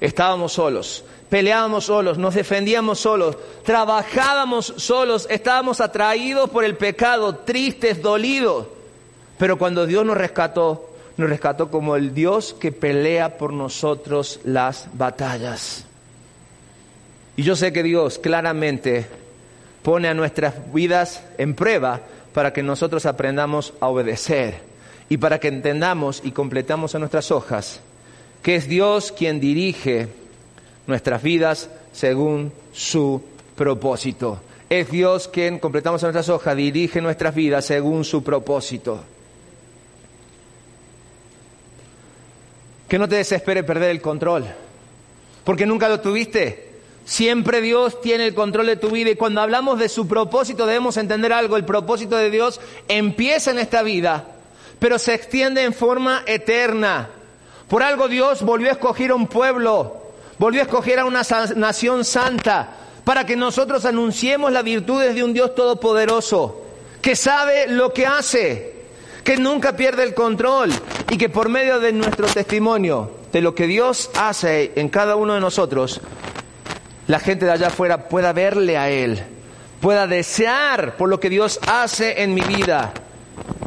estábamos 0.00 0.52
solos, 0.52 1.04
peleábamos 1.28 1.84
solos, 1.84 2.18
nos 2.18 2.34
defendíamos 2.34 3.00
solos, 3.00 3.36
trabajábamos 3.64 4.74
solos, 4.76 5.26
estábamos 5.30 5.80
atraídos 5.80 6.50
por 6.50 6.64
el 6.64 6.76
pecado, 6.76 7.36
tristes, 7.36 8.02
dolidos. 8.02 8.66
Pero 9.38 9.58
cuando 9.58 9.86
Dios 9.86 10.04
nos 10.04 10.16
rescató, 10.16 10.90
nos 11.16 11.28
rescató 11.28 11.70
como 11.70 11.96
el 11.96 12.14
Dios 12.14 12.54
que 12.58 12.72
pelea 12.72 13.36
por 13.38 13.52
nosotros 13.52 14.40
las 14.44 14.88
batallas. 14.92 15.86
Y 17.40 17.42
yo 17.42 17.56
sé 17.56 17.72
que 17.72 17.82
Dios 17.82 18.18
claramente 18.18 19.06
pone 19.82 20.08
a 20.08 20.12
nuestras 20.12 20.74
vidas 20.74 21.24
en 21.38 21.54
prueba 21.54 22.02
para 22.34 22.52
que 22.52 22.62
nosotros 22.62 23.06
aprendamos 23.06 23.72
a 23.80 23.88
obedecer 23.88 24.56
y 25.08 25.16
para 25.16 25.40
que 25.40 25.48
entendamos 25.48 26.20
y 26.22 26.32
completamos 26.32 26.94
en 26.94 27.00
nuestras 27.00 27.30
hojas 27.30 27.80
que 28.42 28.56
es 28.56 28.68
Dios 28.68 29.10
quien 29.10 29.40
dirige 29.40 30.08
nuestras 30.86 31.22
vidas 31.22 31.70
según 31.94 32.52
su 32.74 33.22
propósito. 33.56 34.42
Es 34.68 34.90
Dios 34.90 35.26
quien, 35.26 35.60
completamos 35.60 36.02
en 36.02 36.08
nuestras 36.08 36.28
hojas, 36.28 36.54
dirige 36.54 37.00
nuestras 37.00 37.34
vidas 37.34 37.64
según 37.64 38.04
su 38.04 38.22
propósito. 38.22 39.02
que 42.86 42.98
no 42.98 43.08
te 43.08 43.16
desespere 43.16 43.64
perder 43.64 43.92
el 43.92 44.02
control, 44.02 44.44
porque 45.42 45.64
nunca 45.64 45.88
lo 45.88 46.00
tuviste. 46.00 46.69
Siempre 47.10 47.60
Dios 47.60 48.00
tiene 48.00 48.28
el 48.28 48.34
control 48.34 48.66
de 48.66 48.76
tu 48.76 48.90
vida 48.90 49.10
y 49.10 49.16
cuando 49.16 49.40
hablamos 49.40 49.80
de 49.80 49.88
su 49.88 50.06
propósito 50.06 50.64
debemos 50.64 50.96
entender 50.96 51.32
algo. 51.32 51.56
El 51.56 51.64
propósito 51.64 52.14
de 52.14 52.30
Dios 52.30 52.60
empieza 52.86 53.50
en 53.50 53.58
esta 53.58 53.82
vida, 53.82 54.26
pero 54.78 54.96
se 54.96 55.14
extiende 55.14 55.64
en 55.64 55.74
forma 55.74 56.22
eterna. 56.24 57.08
Por 57.66 57.82
algo 57.82 58.06
Dios 58.06 58.42
volvió 58.42 58.68
a 58.68 58.74
escoger 58.74 59.10
a 59.10 59.16
un 59.16 59.26
pueblo, 59.26 60.12
volvió 60.38 60.60
a 60.60 60.66
escoger 60.66 61.00
a 61.00 61.04
una 61.04 61.22
nación 61.56 62.04
santa, 62.04 62.76
para 63.02 63.26
que 63.26 63.34
nosotros 63.34 63.84
anunciemos 63.86 64.52
las 64.52 64.62
virtudes 64.62 65.12
de 65.12 65.24
un 65.24 65.32
Dios 65.32 65.56
todopoderoso, 65.56 66.62
que 67.02 67.16
sabe 67.16 67.66
lo 67.66 67.92
que 67.92 68.06
hace, 68.06 68.74
que 69.24 69.36
nunca 69.36 69.74
pierde 69.74 70.04
el 70.04 70.14
control 70.14 70.70
y 71.10 71.18
que 71.18 71.28
por 71.28 71.48
medio 71.48 71.80
de 71.80 71.90
nuestro 71.90 72.28
testimonio, 72.28 73.10
de 73.32 73.40
lo 73.40 73.52
que 73.52 73.66
Dios 73.66 74.10
hace 74.14 74.70
en 74.76 74.88
cada 74.88 75.16
uno 75.16 75.34
de 75.34 75.40
nosotros, 75.40 76.00
la 77.10 77.18
gente 77.18 77.44
de 77.44 77.50
allá 77.50 77.66
afuera 77.66 78.08
pueda 78.08 78.32
verle 78.32 78.78
a 78.78 78.88
Él, 78.88 79.20
pueda 79.80 80.06
desear 80.06 80.96
por 80.96 81.08
lo 81.08 81.18
que 81.18 81.28
Dios 81.28 81.58
hace 81.66 82.22
en 82.22 82.32
mi 82.34 82.40
vida. 82.40 82.92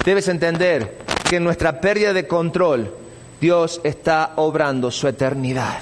Debes 0.06 0.30
entender 0.30 1.00
que 1.30 1.36
en 1.36 1.44
nuestra 1.44 1.82
pérdida 1.82 2.14
de 2.14 2.26
control, 2.26 2.96
Dios 3.42 3.82
está 3.84 4.32
obrando 4.38 4.90
su 4.92 5.10
eternidad. 5.10 5.80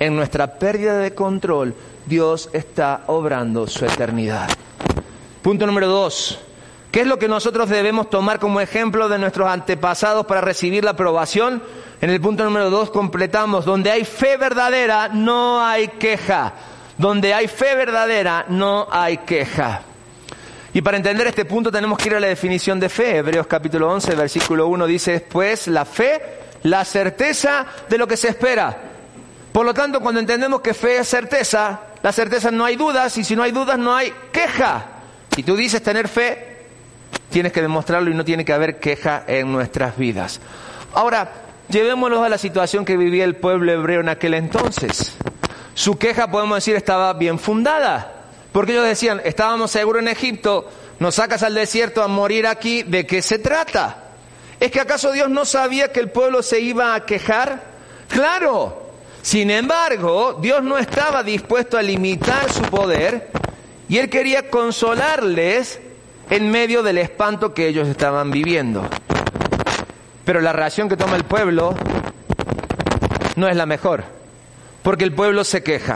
En 0.00 0.16
nuestra 0.16 0.58
pérdida 0.58 0.98
de 0.98 1.14
control, 1.14 1.72
Dios 2.04 2.50
está 2.52 3.04
obrando 3.06 3.68
su 3.68 3.84
eternidad. 3.84 4.48
Punto 5.40 5.68
número 5.68 5.86
dos. 5.86 6.40
¿Qué 6.90 7.02
es 7.02 7.06
lo 7.06 7.16
que 7.16 7.28
nosotros 7.28 7.68
debemos 7.68 8.10
tomar 8.10 8.40
como 8.40 8.60
ejemplo 8.60 9.08
de 9.08 9.20
nuestros 9.20 9.46
antepasados 9.46 10.26
para 10.26 10.40
recibir 10.40 10.82
la 10.82 10.92
aprobación? 10.92 11.62
En 12.00 12.10
el 12.10 12.20
punto 12.20 12.42
número 12.42 12.70
dos 12.70 12.90
completamos, 12.90 13.64
donde 13.64 13.92
hay 13.92 14.04
fe 14.04 14.36
verdadera, 14.36 15.10
no 15.10 15.64
hay 15.64 15.86
queja. 15.86 16.54
Donde 16.98 17.32
hay 17.32 17.46
fe 17.48 17.76
verdadera, 17.76 18.46
no 18.48 18.88
hay 18.90 19.18
queja. 19.18 19.82
Y 20.74 20.82
para 20.82 20.96
entender 20.96 21.28
este 21.28 21.44
punto 21.44 21.70
tenemos 21.70 21.96
que 21.96 22.08
ir 22.08 22.16
a 22.16 22.20
la 22.20 22.26
definición 22.26 22.78
de 22.78 22.88
fe. 22.88 23.16
Hebreos 23.16 23.46
capítulo 23.46 23.90
11, 23.90 24.14
versículo 24.14 24.66
1 24.66 24.86
dice, 24.86 25.20
pues 25.20 25.68
la 25.68 25.84
fe, 25.84 26.20
la 26.64 26.84
certeza 26.84 27.64
de 27.88 27.98
lo 27.98 28.06
que 28.06 28.16
se 28.16 28.28
espera. 28.28 28.76
Por 29.52 29.64
lo 29.64 29.72
tanto, 29.72 30.00
cuando 30.00 30.20
entendemos 30.20 30.60
que 30.60 30.74
fe 30.74 30.98
es 30.98 31.08
certeza, 31.08 31.80
la 32.02 32.12
certeza 32.12 32.50
no 32.50 32.64
hay 32.64 32.76
dudas 32.76 33.16
y 33.16 33.24
si 33.24 33.34
no 33.34 33.42
hay 33.42 33.52
dudas 33.52 33.78
no 33.78 33.94
hay 33.94 34.12
queja. 34.32 34.84
Y 35.36 35.42
tú 35.42 35.56
dices 35.56 35.82
tener 35.82 36.08
fe, 36.08 36.58
tienes 37.30 37.52
que 37.52 37.62
demostrarlo 37.62 38.10
y 38.10 38.14
no 38.14 38.24
tiene 38.24 38.44
que 38.44 38.52
haber 38.52 38.78
queja 38.80 39.24
en 39.26 39.50
nuestras 39.50 39.96
vidas. 39.96 40.40
Ahora, 40.94 41.30
llevémoslo 41.68 42.22
a 42.24 42.28
la 42.28 42.38
situación 42.38 42.84
que 42.84 42.96
vivía 42.96 43.24
el 43.24 43.36
pueblo 43.36 43.72
hebreo 43.72 44.00
en 44.00 44.08
aquel 44.08 44.34
entonces. 44.34 45.16
Su 45.78 45.96
queja, 45.96 46.28
podemos 46.28 46.56
decir, 46.56 46.74
estaba 46.74 47.12
bien 47.12 47.38
fundada. 47.38 48.12
Porque 48.50 48.72
ellos 48.72 48.84
decían, 48.84 49.22
estábamos 49.24 49.70
seguros 49.70 50.02
en 50.02 50.08
Egipto, 50.08 50.68
nos 50.98 51.14
sacas 51.14 51.44
al 51.44 51.54
desierto 51.54 52.02
a 52.02 52.08
morir 52.08 52.48
aquí, 52.48 52.82
¿de 52.82 53.06
qué 53.06 53.22
se 53.22 53.38
trata? 53.38 54.08
¿Es 54.58 54.72
que 54.72 54.80
acaso 54.80 55.12
Dios 55.12 55.30
no 55.30 55.44
sabía 55.44 55.92
que 55.92 56.00
el 56.00 56.10
pueblo 56.10 56.42
se 56.42 56.58
iba 56.58 56.96
a 56.96 57.06
quejar? 57.06 57.62
Claro. 58.08 58.90
Sin 59.22 59.52
embargo, 59.52 60.36
Dios 60.42 60.64
no 60.64 60.78
estaba 60.78 61.22
dispuesto 61.22 61.78
a 61.78 61.82
limitar 61.82 62.50
su 62.50 62.62
poder 62.62 63.30
y 63.88 63.98
Él 63.98 64.10
quería 64.10 64.50
consolarles 64.50 65.78
en 66.28 66.50
medio 66.50 66.82
del 66.82 66.98
espanto 66.98 67.54
que 67.54 67.68
ellos 67.68 67.86
estaban 67.86 68.32
viviendo. 68.32 68.82
Pero 70.24 70.40
la 70.40 70.52
reacción 70.52 70.88
que 70.88 70.96
toma 70.96 71.14
el 71.14 71.22
pueblo 71.22 71.76
no 73.36 73.46
es 73.46 73.54
la 73.54 73.64
mejor 73.64 74.17
porque 74.82 75.04
el 75.04 75.12
pueblo 75.12 75.44
se 75.44 75.62
queja. 75.62 75.94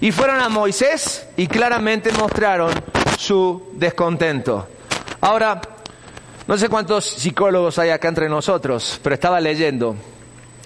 Y 0.00 0.12
fueron 0.12 0.40
a 0.40 0.48
Moisés 0.48 1.26
y 1.36 1.46
claramente 1.46 2.12
mostraron 2.12 2.72
su 3.18 3.70
descontento. 3.74 4.68
Ahora, 5.20 5.60
no 6.46 6.56
sé 6.56 6.68
cuántos 6.68 7.04
psicólogos 7.04 7.78
hay 7.78 7.90
acá 7.90 8.08
entre 8.08 8.28
nosotros, 8.28 9.00
pero 9.02 9.14
estaba 9.14 9.40
leyendo 9.40 9.96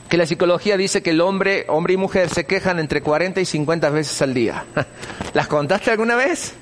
que 0.08 0.18
la 0.18 0.26
psicología 0.26 0.76
dice 0.76 1.02
que 1.02 1.10
el 1.10 1.22
hombre, 1.22 1.64
hombre 1.68 1.94
y 1.94 1.96
mujer 1.96 2.28
se 2.28 2.44
quejan 2.44 2.78
entre 2.78 3.00
40 3.00 3.40
y 3.40 3.46
50 3.46 3.88
veces 3.88 4.20
al 4.20 4.34
día. 4.34 4.66
¿Las 5.32 5.48
contaste 5.48 5.90
alguna 5.90 6.16
vez? 6.16 6.52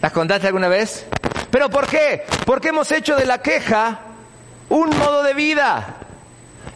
¿Las 0.00 0.12
contaste 0.12 0.46
alguna 0.46 0.68
vez? 0.68 1.04
¿Pero 1.50 1.68
por 1.68 1.88
qué? 1.88 2.22
Porque 2.46 2.68
hemos 2.68 2.92
hecho 2.92 3.16
de 3.16 3.26
la 3.26 3.42
queja 3.42 4.02
un 4.68 4.88
modo 4.90 5.24
de 5.24 5.34
vida. 5.34 5.96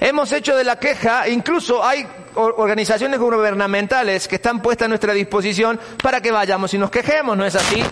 Hemos 0.00 0.32
hecho 0.32 0.56
de 0.56 0.64
la 0.64 0.80
queja, 0.80 1.28
incluso 1.28 1.84
hay 1.84 2.06
organizaciones 2.34 3.18
gubernamentales 3.18 4.28
que 4.28 4.36
están 4.36 4.60
puestas 4.60 4.86
a 4.86 4.88
nuestra 4.88 5.12
disposición 5.12 5.78
para 6.02 6.20
que 6.20 6.30
vayamos 6.30 6.74
y 6.74 6.78
nos 6.78 6.90
quejemos, 6.90 7.36
¿no 7.36 7.44
es 7.44 7.54
así? 7.54 7.82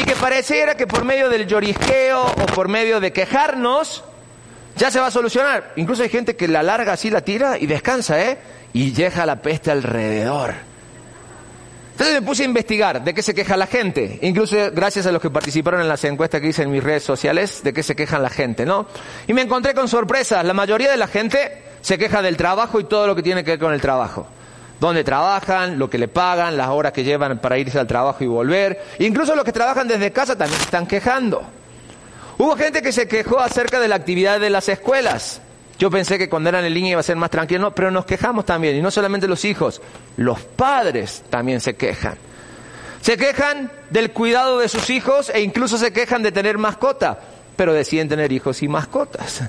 Y 0.00 0.04
que 0.04 0.14
pareciera 0.16 0.76
que 0.76 0.86
por 0.86 1.04
medio 1.04 1.28
del 1.28 1.46
llorisqueo 1.46 2.22
o 2.22 2.46
por 2.54 2.68
medio 2.68 3.00
de 3.00 3.12
quejarnos, 3.12 4.04
ya 4.76 4.90
se 4.90 5.00
va 5.00 5.06
a 5.06 5.10
solucionar. 5.10 5.72
Incluso 5.76 6.02
hay 6.02 6.10
gente 6.10 6.36
que 6.36 6.48
la 6.48 6.62
larga 6.62 6.92
así, 6.92 7.10
la 7.10 7.22
tira 7.22 7.58
y 7.58 7.66
descansa, 7.66 8.20
¿eh? 8.22 8.38
Y 8.72 8.90
deja 8.90 9.24
la 9.24 9.40
peste 9.40 9.70
alrededor. 9.70 10.54
Entonces 11.96 12.20
me 12.20 12.26
puse 12.26 12.42
a 12.42 12.44
investigar 12.44 13.02
de 13.02 13.14
qué 13.14 13.22
se 13.22 13.34
queja 13.34 13.56
la 13.56 13.66
gente, 13.66 14.18
incluso 14.20 14.54
gracias 14.70 15.06
a 15.06 15.12
los 15.12 15.22
que 15.22 15.30
participaron 15.30 15.80
en 15.80 15.88
las 15.88 16.04
encuestas 16.04 16.42
que 16.42 16.48
hice 16.48 16.62
en 16.62 16.70
mis 16.70 16.84
redes 16.84 17.02
sociales, 17.02 17.62
de 17.62 17.72
qué 17.72 17.82
se 17.82 17.96
queja 17.96 18.18
la 18.18 18.28
gente, 18.28 18.66
¿no? 18.66 18.86
Y 19.26 19.32
me 19.32 19.40
encontré 19.40 19.72
con 19.72 19.88
sorpresas. 19.88 20.44
La 20.44 20.52
mayoría 20.52 20.90
de 20.90 20.98
la 20.98 21.06
gente 21.06 21.62
se 21.80 21.96
queja 21.96 22.20
del 22.20 22.36
trabajo 22.36 22.78
y 22.80 22.84
todo 22.84 23.06
lo 23.06 23.16
que 23.16 23.22
tiene 23.22 23.42
que 23.42 23.52
ver 23.52 23.58
con 23.58 23.72
el 23.72 23.80
trabajo. 23.80 24.26
Dónde 24.78 25.04
trabajan, 25.04 25.78
lo 25.78 25.88
que 25.88 25.96
le 25.96 26.08
pagan, 26.08 26.58
las 26.58 26.68
horas 26.68 26.92
que 26.92 27.02
llevan 27.02 27.38
para 27.38 27.56
irse 27.56 27.78
al 27.78 27.86
trabajo 27.86 28.22
y 28.22 28.26
volver. 28.26 28.78
Incluso 28.98 29.34
los 29.34 29.46
que 29.46 29.52
trabajan 29.52 29.88
desde 29.88 30.12
casa 30.12 30.36
también 30.36 30.58
se 30.58 30.66
están 30.66 30.86
quejando. 30.86 31.46
Hubo 32.36 32.56
gente 32.56 32.82
que 32.82 32.92
se 32.92 33.08
quejó 33.08 33.40
acerca 33.40 33.80
de 33.80 33.88
la 33.88 33.96
actividad 33.96 34.38
de 34.38 34.50
las 34.50 34.68
escuelas. 34.68 35.40
Yo 35.78 35.90
pensé 35.90 36.16
que 36.16 36.28
cuando 36.28 36.48
eran 36.48 36.64
en 36.64 36.72
línea 36.72 36.92
iba 36.92 37.00
a 37.00 37.04
ser 37.04 37.16
más 37.16 37.30
tranquilo, 37.30 37.74
pero 37.74 37.90
nos 37.90 38.06
quejamos 38.06 38.46
también. 38.46 38.76
Y 38.76 38.82
no 38.82 38.90
solamente 38.90 39.28
los 39.28 39.44
hijos, 39.44 39.82
los 40.16 40.40
padres 40.40 41.22
también 41.28 41.60
se 41.60 41.76
quejan. 41.76 42.16
Se 43.02 43.16
quejan 43.16 43.70
del 43.90 44.10
cuidado 44.10 44.58
de 44.58 44.68
sus 44.68 44.88
hijos 44.90 45.30
e 45.30 45.40
incluso 45.40 45.76
se 45.76 45.92
quejan 45.92 46.22
de 46.22 46.32
tener 46.32 46.56
mascota, 46.56 47.20
pero 47.54 47.74
deciden 47.74 48.08
tener 48.08 48.32
hijos 48.32 48.62
y 48.62 48.68
mascotas. 48.68 49.42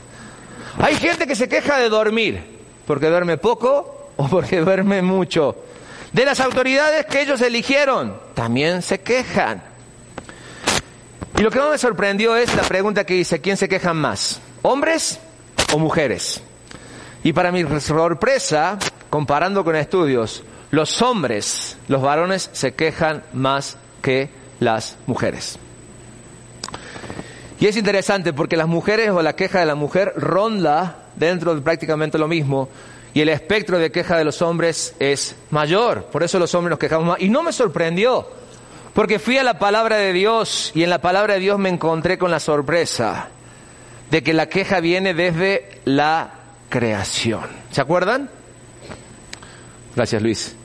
Hay 0.80 0.96
gente 0.96 1.26
que 1.26 1.36
se 1.36 1.48
queja 1.48 1.78
de 1.78 1.90
dormir, 1.90 2.44
porque 2.86 3.08
duerme 3.08 3.38
poco 3.38 4.12
o 4.18 4.28
porque 4.28 4.60
duerme 4.60 5.02
mucho. 5.02 5.56
De 6.12 6.26
las 6.26 6.40
autoridades 6.40 7.06
que 7.06 7.22
ellos 7.22 7.42
eligieron, 7.42 8.20
también 8.34 8.82
se 8.82 9.00
quejan. 9.00 9.64
Y 11.38 11.42
lo 11.42 11.52
que 11.52 11.60
más 11.60 11.72
me 11.72 11.78
sorprendió 11.78 12.36
es 12.36 12.54
la 12.54 12.64
pregunta 12.64 13.06
que 13.06 13.14
dice, 13.14 13.40
¿quién 13.40 13.58
se 13.58 13.70
quejan 13.70 13.98
más? 13.98 14.40
¿Hombres 14.62 15.20
o 15.74 15.80
mujeres? 15.80 16.42
Y 17.24 17.34
para 17.34 17.52
mi 17.52 17.64
sorpresa, 17.80 18.78
comparando 19.10 19.64
con 19.64 19.76
estudios, 19.76 20.44
los 20.72 21.02
hombres, 21.02 21.78
los 21.88 22.02
varones, 22.02 22.50
se 22.54 22.74
quejan 22.74 23.24
más 23.34 23.78
que 24.02 24.30
las 24.60 24.98
mujeres. 25.08 25.60
Y 27.60 27.66
es 27.66 27.76
interesante 27.76 28.34
porque 28.34 28.56
las 28.56 28.68
mujeres 28.68 29.10
o 29.10 29.22
la 29.22 29.36
queja 29.36 29.60
de 29.60 29.66
la 29.66 29.76
mujer 29.76 30.14
ronda 30.16 31.08
dentro 31.16 31.56
de 31.56 31.62
prácticamente 31.62 32.18
lo 32.18 32.28
mismo 32.28 32.70
y 33.14 33.22
el 33.22 33.30
espectro 33.30 33.80
de 33.80 33.92
queja 33.92 34.18
de 34.18 34.24
los 34.24 34.42
hombres 34.44 34.96
es 35.00 35.36
mayor. 35.50 36.04
Por 36.06 36.22
eso 36.22 36.38
los 36.38 36.54
hombres 36.54 36.72
nos 36.72 36.80
quejamos 36.80 37.08
más. 37.08 37.20
Y 37.20 37.30
no 37.30 37.42
me 37.42 37.52
sorprendió, 37.52 38.28
porque 38.94 39.18
fui 39.18 39.38
a 39.38 39.44
la 39.44 39.58
palabra 39.58 39.98
de 39.98 40.14
Dios 40.14 40.72
y 40.76 40.84
en 40.84 40.92
la 40.92 41.02
palabra 41.02 41.34
de 41.34 41.40
Dios 41.40 41.58
me 41.58 41.70
encontré 41.70 42.20
con 42.20 42.30
la 42.30 42.40
sorpresa 42.40 43.30
de 44.10 44.24
que 44.24 44.34
la 44.34 44.48
queja 44.48 44.80
viene 44.80 45.14
desde 45.14 45.82
la 45.86 46.32
creación. 46.70 47.46
¿Se 47.72 47.82
acuerdan? 47.82 48.30
Gracias, 49.96 50.22
Luis. 50.22 50.56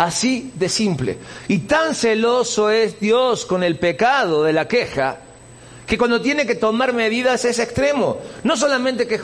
Así 0.00 0.52
de 0.54 0.70
simple. 0.70 1.18
Y 1.48 1.58
tan 1.58 1.94
celoso 1.94 2.70
es 2.70 2.98
Dios 3.00 3.44
con 3.44 3.62
el 3.62 3.78
pecado 3.78 4.44
de 4.44 4.54
la 4.54 4.66
queja, 4.66 5.18
que 5.90 5.98
cuando 5.98 6.20
tiene 6.20 6.46
que 6.46 6.54
tomar 6.54 6.92
medidas 6.92 7.44
es 7.44 7.58
extremo. 7.58 8.18
No 8.44 8.56
solamente 8.56 9.08
que 9.08 9.18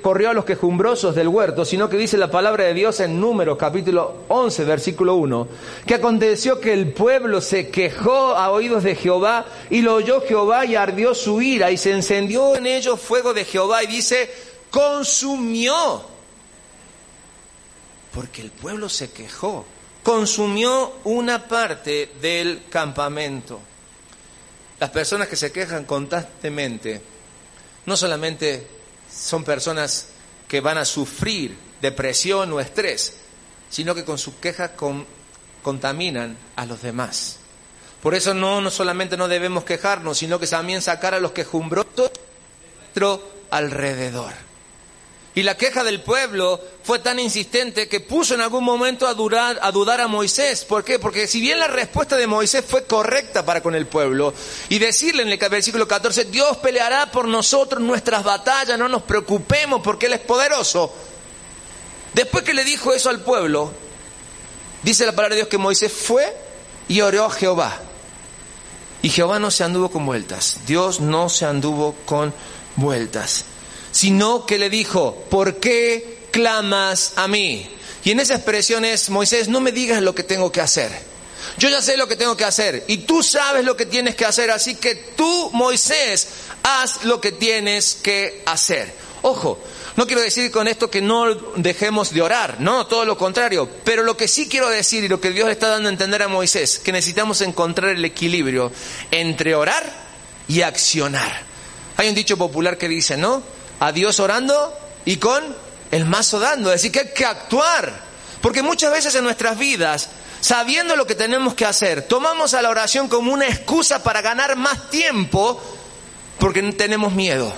corrió 0.00 0.30
a 0.30 0.32
los 0.32 0.44
quejumbrosos 0.44 1.16
del 1.16 1.26
huerto, 1.26 1.64
sino 1.64 1.88
que 1.88 1.96
dice 1.96 2.16
la 2.16 2.30
palabra 2.30 2.62
de 2.62 2.74
Dios 2.74 3.00
en 3.00 3.20
Números 3.20 3.58
capítulo 3.58 4.18
11, 4.28 4.62
versículo 4.62 5.16
1, 5.16 5.48
que 5.84 5.96
aconteció 5.96 6.60
que 6.60 6.74
el 6.74 6.92
pueblo 6.92 7.40
se 7.40 7.70
quejó 7.70 8.36
a 8.36 8.52
oídos 8.52 8.84
de 8.84 8.94
Jehová 8.94 9.46
y 9.68 9.82
lo 9.82 9.94
oyó 9.94 10.20
Jehová 10.20 10.64
y 10.64 10.76
ardió 10.76 11.12
su 11.12 11.42
ira 11.42 11.72
y 11.72 11.76
se 11.76 11.90
encendió 11.90 12.54
en 12.54 12.68
ellos 12.68 13.00
fuego 13.00 13.34
de 13.34 13.44
Jehová 13.44 13.82
y 13.82 13.88
dice, 13.88 14.30
consumió. 14.70 16.04
Porque 18.14 18.42
el 18.42 18.52
pueblo 18.52 18.88
se 18.88 19.10
quejó 19.10 19.64
consumió 20.04 20.92
una 21.04 21.48
parte 21.48 22.12
del 22.20 22.64
campamento. 22.68 23.71
Las 24.82 24.90
personas 24.90 25.28
que 25.28 25.36
se 25.36 25.52
quejan 25.52 25.84
constantemente 25.84 27.00
no 27.86 27.96
solamente 27.96 28.66
son 29.08 29.44
personas 29.44 30.08
que 30.48 30.60
van 30.60 30.76
a 30.76 30.84
sufrir 30.84 31.56
depresión 31.80 32.52
o 32.52 32.58
estrés, 32.58 33.14
sino 33.70 33.94
que 33.94 34.04
con 34.04 34.18
sus 34.18 34.34
quejas 34.34 34.72
contaminan 35.62 36.36
a 36.56 36.66
los 36.66 36.82
demás. 36.82 37.36
Por 38.02 38.16
eso 38.16 38.34
no, 38.34 38.60
no 38.60 38.72
solamente 38.72 39.16
no 39.16 39.28
debemos 39.28 39.62
quejarnos, 39.62 40.18
sino 40.18 40.40
que 40.40 40.48
también 40.48 40.82
sacar 40.82 41.14
a 41.14 41.20
los 41.20 41.30
quejumbrosos 41.30 42.10
de 42.10 42.20
nuestro 42.80 43.22
alrededor. 43.52 44.32
Y 45.34 45.42
la 45.42 45.56
queja 45.56 45.82
del 45.82 46.02
pueblo 46.02 46.60
fue 46.82 46.98
tan 46.98 47.18
insistente 47.18 47.88
que 47.88 48.00
puso 48.00 48.34
en 48.34 48.42
algún 48.42 48.64
momento 48.64 49.06
a, 49.06 49.10
a 49.12 49.72
dudar 49.72 50.00
a 50.02 50.06
Moisés. 50.06 50.64
¿Por 50.66 50.84
qué? 50.84 50.98
Porque 50.98 51.26
si 51.26 51.40
bien 51.40 51.58
la 51.58 51.68
respuesta 51.68 52.16
de 52.16 52.26
Moisés 52.26 52.62
fue 52.66 52.84
correcta 52.84 53.42
para 53.42 53.62
con 53.62 53.74
el 53.74 53.86
pueblo, 53.86 54.34
y 54.68 54.78
decirle 54.78 55.22
en 55.22 55.30
el 55.30 55.38
versículo 55.38 55.88
14, 55.88 56.26
Dios 56.26 56.58
peleará 56.58 57.10
por 57.10 57.26
nosotros 57.26 57.80
nuestras 57.80 58.22
batallas, 58.24 58.78
no 58.78 58.88
nos 58.88 59.02
preocupemos 59.04 59.80
porque 59.82 60.06
Él 60.06 60.12
es 60.12 60.20
poderoso. 60.20 60.92
Después 62.12 62.44
que 62.44 62.52
le 62.52 62.64
dijo 62.64 62.92
eso 62.92 63.08
al 63.08 63.20
pueblo, 63.20 63.72
dice 64.82 65.06
la 65.06 65.12
palabra 65.12 65.34
de 65.34 65.40
Dios 65.40 65.48
que 65.48 65.56
Moisés 65.56 65.90
fue 65.90 66.36
y 66.88 67.00
oró 67.00 67.24
a 67.24 67.30
Jehová. 67.30 67.80
Y 69.00 69.08
Jehová 69.08 69.38
no 69.38 69.50
se 69.50 69.64
anduvo 69.64 69.90
con 69.90 70.04
vueltas, 70.04 70.58
Dios 70.66 71.00
no 71.00 71.30
se 71.30 71.46
anduvo 71.46 71.94
con 72.04 72.34
vueltas 72.76 73.46
sino 73.92 74.44
que 74.46 74.58
le 74.58 74.68
dijo, 74.68 75.24
¿por 75.30 75.56
qué 75.60 76.18
clamas 76.32 77.12
a 77.16 77.28
mí? 77.28 77.68
Y 78.04 78.10
en 78.10 78.20
esa 78.20 78.34
expresión 78.34 78.84
es, 78.84 79.10
Moisés, 79.10 79.48
no 79.48 79.60
me 79.60 79.70
digas 79.70 80.02
lo 80.02 80.14
que 80.14 80.24
tengo 80.24 80.50
que 80.50 80.60
hacer. 80.60 80.90
Yo 81.58 81.68
ya 81.68 81.80
sé 81.80 81.96
lo 81.96 82.08
que 82.08 82.16
tengo 82.16 82.36
que 82.36 82.44
hacer 82.44 82.84
y 82.88 82.98
tú 82.98 83.22
sabes 83.22 83.64
lo 83.64 83.76
que 83.76 83.86
tienes 83.86 84.14
que 84.14 84.24
hacer, 84.24 84.50
así 84.50 84.74
que 84.74 84.94
tú, 84.94 85.50
Moisés, 85.52 86.28
haz 86.62 87.04
lo 87.04 87.20
que 87.20 87.32
tienes 87.32 87.98
que 88.02 88.42
hacer. 88.46 88.92
Ojo, 89.22 89.58
no 89.96 90.06
quiero 90.06 90.22
decir 90.22 90.50
con 90.50 90.66
esto 90.66 90.90
que 90.90 91.02
no 91.02 91.34
dejemos 91.56 92.12
de 92.12 92.22
orar, 92.22 92.60
no, 92.60 92.86
todo 92.86 93.04
lo 93.04 93.18
contrario, 93.18 93.68
pero 93.84 94.02
lo 94.02 94.16
que 94.16 94.26
sí 94.26 94.48
quiero 94.48 94.68
decir 94.68 95.04
y 95.04 95.08
lo 95.08 95.20
que 95.20 95.30
Dios 95.30 95.46
le 95.46 95.52
está 95.52 95.68
dando 95.68 95.88
a 95.88 95.92
entender 95.92 96.22
a 96.22 96.28
Moisés, 96.28 96.78
que 96.78 96.92
necesitamos 96.92 97.40
encontrar 97.40 97.90
el 97.90 98.04
equilibrio 98.04 98.72
entre 99.10 99.54
orar 99.54 99.84
y 100.48 100.62
accionar. 100.62 101.42
Hay 101.96 102.08
un 102.08 102.14
dicho 102.14 102.36
popular 102.36 102.78
que 102.78 102.88
dice, 102.88 103.16
¿no? 103.16 103.42
A 103.82 103.90
Dios 103.90 104.20
orando 104.20 104.72
y 105.04 105.16
con 105.16 105.42
el 105.90 106.04
mazo 106.04 106.38
dando. 106.38 106.72
Es 106.72 106.82
decir, 106.82 106.92
que 106.92 107.00
hay 107.00 107.14
que 107.14 107.26
actuar. 107.26 107.92
Porque 108.40 108.62
muchas 108.62 108.92
veces 108.92 109.12
en 109.16 109.24
nuestras 109.24 109.58
vidas, 109.58 110.08
sabiendo 110.40 110.94
lo 110.94 111.04
que 111.04 111.16
tenemos 111.16 111.54
que 111.54 111.66
hacer, 111.66 112.02
tomamos 112.02 112.54
a 112.54 112.62
la 112.62 112.70
oración 112.70 113.08
como 113.08 113.32
una 113.32 113.48
excusa 113.48 114.00
para 114.00 114.22
ganar 114.22 114.54
más 114.54 114.88
tiempo 114.88 115.60
porque 116.38 116.62
tenemos 116.72 117.12
miedo, 117.12 117.52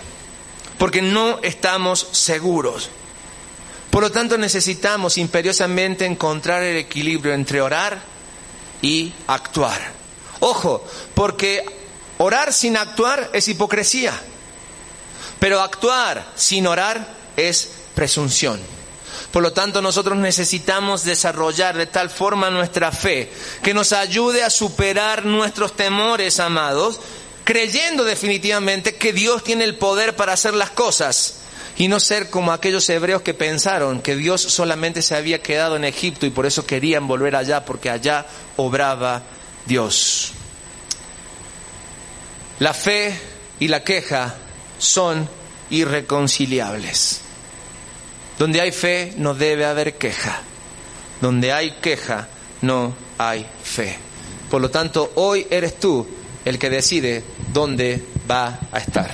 porque 0.79 1.03
no 1.03 1.41
estamos 1.43 2.09
seguros. 2.13 2.89
Por 3.91 4.03
lo 4.03 4.11
tanto, 4.11 4.39
necesitamos 4.39 5.19
imperiosamente 5.19 6.07
encontrar 6.07 6.63
el 6.63 6.79
equilibrio 6.79 7.35
entre 7.35 7.61
orar 7.61 8.01
y 8.81 9.13
actuar. 9.27 9.93
Ojo, 10.41 10.87
porque 11.15 11.67
orar 12.17 12.55
sin 12.55 12.79
actuar 12.79 13.29
es 13.35 13.47
hipocresía. 13.47 14.19
Pero 15.45 15.61
actuar 15.61 16.25
sin 16.37 16.67
orar 16.67 17.07
es 17.37 17.69
presunción. 17.95 18.59
Por 19.31 19.43
lo 19.43 19.53
tanto, 19.53 19.83
nosotros 19.83 20.17
necesitamos 20.17 21.05
desarrollar 21.05 21.77
de 21.77 21.85
tal 21.85 22.09
forma 22.09 22.49
nuestra 22.49 22.91
fe 22.91 23.31
que 23.63 23.75
nos 23.75 23.93
ayude 23.93 24.43
a 24.43 24.49
superar 24.49 25.27
nuestros 25.27 25.77
temores, 25.77 26.41
amados, 26.41 26.99
creyendo 27.45 28.05
definitivamente 28.05 28.95
que 28.95 29.13
Dios 29.13 29.45
tiene 29.45 29.65
el 29.65 29.77
poder 29.77 30.17
para 30.17 30.33
hacer 30.33 30.55
las 30.55 30.71
cosas 30.71 31.41
y 31.77 31.89
no 31.89 32.01
ser 32.01 32.31
como 32.31 32.51
aquellos 32.51 32.89
hebreos 32.89 33.21
que 33.21 33.35
pensaron 33.35 34.01
que 34.01 34.17
Dios 34.17 34.41
solamente 34.41 35.03
se 35.03 35.15
había 35.15 35.43
quedado 35.43 35.77
en 35.77 35.85
Egipto 35.85 36.25
y 36.25 36.31
por 36.31 36.47
eso 36.47 36.65
querían 36.65 37.07
volver 37.07 37.37
allá 37.37 37.67
porque 37.67 37.91
allá 37.91 38.25
obraba 38.57 39.21
Dios. 39.67 40.33
La 42.61 42.73
fe 42.73 43.21
y 43.61 43.69
la 43.69 43.85
queja 43.85 44.37
son 44.85 45.29
irreconciliables. 45.71 47.21
Donde 48.39 48.61
hay 48.61 48.73
fe 48.73 49.15
no 49.17 49.35
debe 49.35 49.65
haber 49.65 49.95
queja. 49.95 50.41
Donde 51.21 51.53
hay 51.53 51.73
queja 51.81 52.29
no 52.63 52.95
hay 53.19 53.47
fe. 53.63 53.97
Por 54.51 54.61
lo 54.61 54.71
tanto, 54.71 55.13
hoy 55.17 55.47
eres 55.51 55.81
tú 55.81 56.07
el 56.45 56.59
que 56.59 56.71
decide 56.71 57.25
dónde 57.53 58.05
va 58.31 58.61
a 58.71 58.79
estar. 58.79 59.11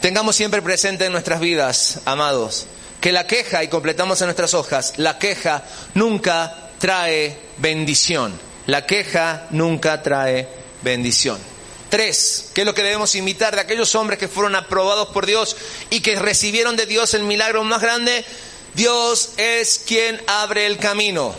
Tengamos 0.00 0.34
siempre 0.34 0.62
presente 0.62 1.06
en 1.06 1.12
nuestras 1.12 1.38
vidas, 1.38 2.00
amados, 2.06 2.66
que 3.00 3.12
la 3.12 3.26
queja, 3.26 3.62
y 3.62 3.68
completamos 3.68 4.20
en 4.20 4.26
nuestras 4.26 4.54
hojas, 4.54 4.94
la 4.96 5.18
queja 5.18 5.64
nunca 5.94 6.70
trae 6.78 7.38
bendición. 7.58 8.38
La 8.66 8.84
queja 8.86 9.46
nunca 9.50 10.02
trae 10.02 10.48
bendición. 10.82 11.51
Tres, 11.92 12.46
¿qué 12.54 12.62
es 12.62 12.66
lo 12.66 12.72
que 12.72 12.82
debemos 12.82 13.14
imitar 13.16 13.54
de 13.54 13.60
aquellos 13.60 13.94
hombres 13.96 14.18
que 14.18 14.26
fueron 14.26 14.56
aprobados 14.56 15.08
por 15.08 15.26
Dios 15.26 15.58
y 15.90 16.00
que 16.00 16.16
recibieron 16.16 16.74
de 16.74 16.86
Dios 16.86 17.12
el 17.12 17.22
milagro 17.22 17.64
más 17.64 17.82
grande? 17.82 18.24
Dios 18.72 19.32
es 19.36 19.82
quien 19.86 20.18
abre 20.26 20.64
el 20.64 20.78
camino. 20.78 21.34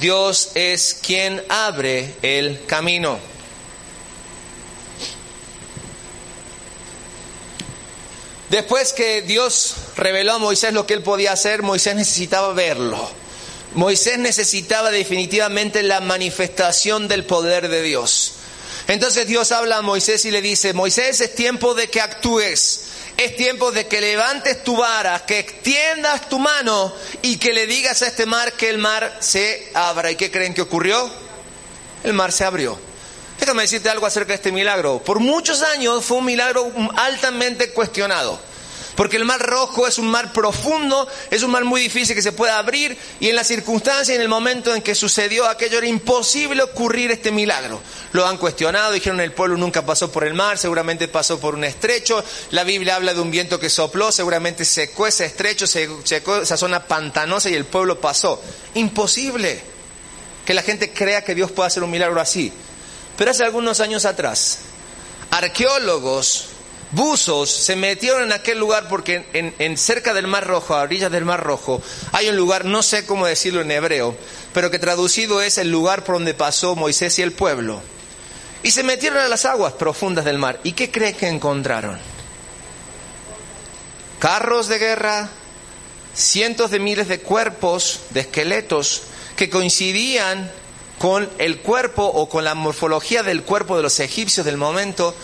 Dios 0.00 0.50
es 0.56 0.92
quien 0.92 1.42
abre 1.48 2.16
el 2.20 2.66
camino. 2.66 3.18
Después 8.50 8.92
que 8.92 9.22
Dios 9.22 9.74
reveló 9.96 10.34
a 10.34 10.38
Moisés 10.38 10.74
lo 10.74 10.86
que 10.86 10.92
él 10.92 11.02
podía 11.02 11.32
hacer, 11.32 11.62
Moisés 11.62 11.96
necesitaba 11.96 12.52
verlo. 12.52 13.10
Moisés 13.72 14.18
necesitaba 14.18 14.90
definitivamente 14.90 15.82
la 15.82 16.00
manifestación 16.00 17.08
del 17.08 17.24
poder 17.24 17.68
de 17.68 17.80
Dios. 17.80 18.34
Entonces 18.86 19.26
Dios 19.26 19.50
habla 19.52 19.78
a 19.78 19.82
Moisés 19.82 20.24
y 20.24 20.30
le 20.30 20.42
dice, 20.42 20.74
Moisés 20.74 21.20
es 21.20 21.34
tiempo 21.34 21.74
de 21.74 21.88
que 21.88 22.00
actúes, 22.00 22.80
es 23.16 23.36
tiempo 23.36 23.72
de 23.72 23.86
que 23.86 24.00
levantes 24.00 24.62
tu 24.62 24.76
vara, 24.76 25.24
que 25.24 25.38
extiendas 25.38 26.28
tu 26.28 26.38
mano 26.38 26.94
y 27.22 27.38
que 27.38 27.52
le 27.52 27.66
digas 27.66 28.02
a 28.02 28.08
este 28.08 28.26
mar 28.26 28.52
que 28.52 28.68
el 28.68 28.78
mar 28.78 29.18
se 29.20 29.70
abra. 29.72 30.10
¿Y 30.10 30.16
qué 30.16 30.30
creen 30.30 30.52
que 30.52 30.62
ocurrió? 30.62 31.10
El 32.02 32.12
mar 32.12 32.32
se 32.32 32.44
abrió. 32.44 32.78
Déjame 33.40 33.62
decirte 33.62 33.88
algo 33.88 34.06
acerca 34.06 34.28
de 34.28 34.36
este 34.36 34.52
milagro. 34.52 34.98
Por 34.98 35.18
muchos 35.18 35.62
años 35.62 36.04
fue 36.04 36.18
un 36.18 36.26
milagro 36.26 36.70
altamente 36.96 37.70
cuestionado. 37.70 38.38
Porque 38.96 39.16
el 39.16 39.24
mar 39.24 39.40
rojo 39.40 39.88
es 39.88 39.98
un 39.98 40.08
mar 40.08 40.32
profundo, 40.32 41.08
es 41.30 41.42
un 41.42 41.50
mar 41.50 41.64
muy 41.64 41.80
difícil 41.80 42.14
que 42.14 42.22
se 42.22 42.32
puede 42.32 42.52
abrir 42.52 42.96
y 43.18 43.28
en 43.28 43.34
la 43.34 43.42
circunstancia 43.42 44.12
y 44.12 44.16
en 44.16 44.22
el 44.22 44.28
momento 44.28 44.74
en 44.74 44.82
que 44.82 44.94
sucedió 44.94 45.48
aquello 45.48 45.78
era 45.78 45.86
imposible 45.88 46.62
ocurrir 46.62 47.10
este 47.10 47.32
milagro. 47.32 47.80
Lo 48.12 48.24
han 48.26 48.38
cuestionado, 48.38 48.92
dijeron 48.92 49.20
el 49.20 49.32
pueblo 49.32 49.56
nunca 49.56 49.84
pasó 49.84 50.12
por 50.12 50.24
el 50.24 50.34
mar, 50.34 50.58
seguramente 50.58 51.08
pasó 51.08 51.40
por 51.40 51.54
un 51.54 51.64
estrecho. 51.64 52.22
La 52.50 52.62
Biblia 52.62 52.94
habla 52.94 53.14
de 53.14 53.20
un 53.20 53.32
viento 53.32 53.58
que 53.58 53.68
sopló, 53.68 54.12
seguramente 54.12 54.64
secó 54.64 55.08
ese 55.08 55.26
estrecho, 55.26 55.66
secó 55.66 56.36
esa 56.42 56.56
zona 56.56 56.84
pantanosa 56.84 57.50
y 57.50 57.54
el 57.54 57.64
pueblo 57.64 58.00
pasó. 58.00 58.40
Imposible 58.74 59.60
que 60.46 60.54
la 60.54 60.62
gente 60.62 60.92
crea 60.92 61.24
que 61.24 61.34
Dios 61.34 61.50
pueda 61.50 61.66
hacer 61.66 61.82
un 61.82 61.90
milagro 61.90 62.20
así. 62.20 62.52
Pero 63.16 63.30
hace 63.32 63.44
algunos 63.44 63.80
años 63.80 64.04
atrás, 64.04 64.58
arqueólogos 65.30 66.46
buzos 66.92 67.50
se 67.50 67.76
metieron 67.76 68.22
en 68.22 68.32
aquel 68.32 68.58
lugar 68.58 68.88
porque 68.88 69.26
en, 69.32 69.76
cerca 69.78 70.14
del 70.14 70.26
Mar 70.26 70.46
Rojo, 70.46 70.74
a 70.74 70.82
orillas 70.82 71.10
del 71.10 71.24
Mar 71.24 71.42
Rojo, 71.42 71.82
hay 72.12 72.28
un 72.28 72.36
lugar, 72.36 72.64
no 72.64 72.82
sé 72.82 73.06
cómo 73.06 73.26
decirlo 73.26 73.60
en 73.60 73.70
hebreo, 73.70 74.16
pero 74.52 74.70
que 74.70 74.78
traducido 74.78 75.42
es 75.42 75.58
el 75.58 75.70
lugar 75.70 76.04
por 76.04 76.16
donde 76.16 76.34
pasó 76.34 76.76
Moisés 76.76 77.18
y 77.18 77.22
el 77.22 77.32
pueblo. 77.32 77.80
Y 78.62 78.70
se 78.70 78.82
metieron 78.82 79.18
a 79.18 79.28
las 79.28 79.44
aguas 79.44 79.74
profundas 79.74 80.24
del 80.24 80.38
mar. 80.38 80.58
¿Y 80.64 80.72
qué 80.72 80.90
creen 80.90 81.14
que 81.14 81.28
encontraron? 81.28 81.98
Carros 84.18 84.68
de 84.68 84.78
guerra, 84.78 85.28
cientos 86.14 86.70
de 86.70 86.78
miles 86.78 87.08
de 87.08 87.20
cuerpos, 87.20 88.00
de 88.10 88.20
esqueletos, 88.20 89.02
que 89.36 89.50
coincidían 89.50 90.50
con 90.98 91.28
el 91.38 91.58
cuerpo 91.58 92.04
o 92.04 92.28
con 92.28 92.44
la 92.44 92.54
morfología 92.54 93.22
del 93.22 93.42
cuerpo 93.42 93.76
de 93.76 93.82
los 93.82 94.00
egipcios 94.00 94.46
del 94.46 94.56
momento, 94.56 95.14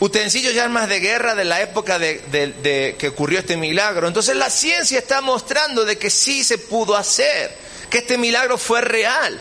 utensilios 0.00 0.54
y 0.54 0.58
armas 0.58 0.88
de 0.88 1.00
guerra 1.00 1.34
de 1.34 1.44
la 1.44 1.60
época 1.60 1.98
de, 1.98 2.96
que 2.98 3.08
ocurrió 3.08 3.38
este 3.38 3.56
milagro. 3.56 4.08
Entonces 4.08 4.36
la 4.36 4.50
ciencia 4.50 4.98
está 4.98 5.20
mostrando 5.20 5.84
de 5.84 5.98
que 5.98 6.10
sí 6.10 6.44
se 6.44 6.58
pudo 6.58 6.96
hacer, 6.96 7.56
que 7.90 7.98
este 7.98 8.18
milagro 8.18 8.58
fue 8.58 8.80
real. 8.80 9.40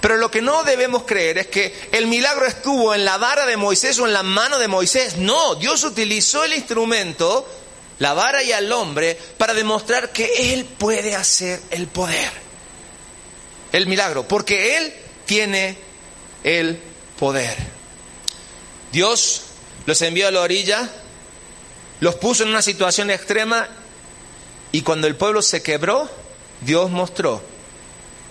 Pero 0.00 0.16
lo 0.16 0.30
que 0.30 0.40
no 0.40 0.62
debemos 0.64 1.04
creer 1.04 1.38
es 1.38 1.46
que 1.48 1.74
el 1.92 2.06
milagro 2.06 2.46
estuvo 2.46 2.94
en 2.94 3.04
la 3.04 3.18
vara 3.18 3.44
de 3.44 3.58
Moisés 3.58 3.98
o 3.98 4.06
en 4.06 4.14
la 4.14 4.22
mano 4.22 4.58
de 4.58 4.66
Moisés. 4.66 5.16
No, 5.18 5.56
Dios 5.56 5.84
utilizó 5.84 6.42
el 6.44 6.54
instrumento, 6.54 7.46
la 7.98 8.14
vara 8.14 8.42
y 8.42 8.50
al 8.50 8.72
hombre, 8.72 9.16
para 9.36 9.52
demostrar 9.52 10.10
que 10.10 10.54
Él 10.54 10.64
puede 10.64 11.14
hacer 11.14 11.60
el 11.70 11.86
poder. 11.86 12.30
El 13.72 13.86
milagro, 13.86 14.26
porque 14.26 14.78
Él 14.78 14.94
tiene 15.26 15.76
el 16.42 16.80
poder. 17.18 17.56
Dios 18.90 19.42
los 19.90 20.02
envió 20.02 20.28
a 20.28 20.30
la 20.30 20.42
orilla, 20.42 20.88
los 21.98 22.14
puso 22.14 22.44
en 22.44 22.50
una 22.50 22.62
situación 22.62 23.10
extrema 23.10 23.66
y 24.70 24.82
cuando 24.82 25.08
el 25.08 25.16
pueblo 25.16 25.42
se 25.42 25.64
quebró, 25.64 26.08
Dios 26.60 26.92
mostró 26.92 27.42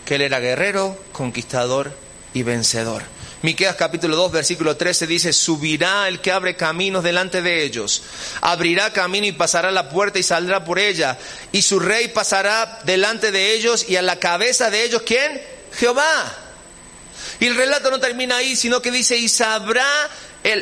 que 0.06 0.15
él 0.15 0.22
era 0.22 0.39
guerrero, 0.39 0.98
conquistador 1.12 1.91
y 2.34 2.43
vencedor. 2.43 3.04
Miqueas 3.41 3.76
capítulo 3.76 4.15
2 4.15 4.32
versículo 4.32 4.78
13 4.78 5.06
dice, 5.06 5.34
subirá 5.34 6.08
el 6.08 6.22
que 6.22 6.32
abre 6.32 6.56
caminos 6.56 7.04
delante 7.04 7.41
de 7.41 7.65
ellos, 7.65 8.04
abrirá 8.39 8.93
camino 8.93 9.28
y 9.28 9.34
pasará 9.34 9.69
la 9.69 9.89
puerta 9.89 10.17
y 10.17 10.24
saldrá 10.24 10.63
por 10.63 10.80
ella, 10.80 11.17
y 11.52 11.62
su 11.62 11.82
rey 11.82 12.08
pasará 12.08 12.80
delante 12.86 13.34
de 13.34 13.54
ellos 13.54 13.86
y 13.89 13.98
a 13.98 14.02
la 14.02 14.17
cabeza 14.17 14.69
de 14.69 14.86
ellos, 14.86 15.02
¿quién? 15.06 15.41
Jehová. 15.74 16.38
Y 17.41 17.48
el 17.48 17.56
relato 17.58 17.91
no 17.91 18.00
termina 18.00 18.38
ahí, 18.38 18.56
sino 18.56 18.82
que 18.82 18.91
dice, 18.91 19.17
y 19.17 19.28
sabrá 19.28 20.10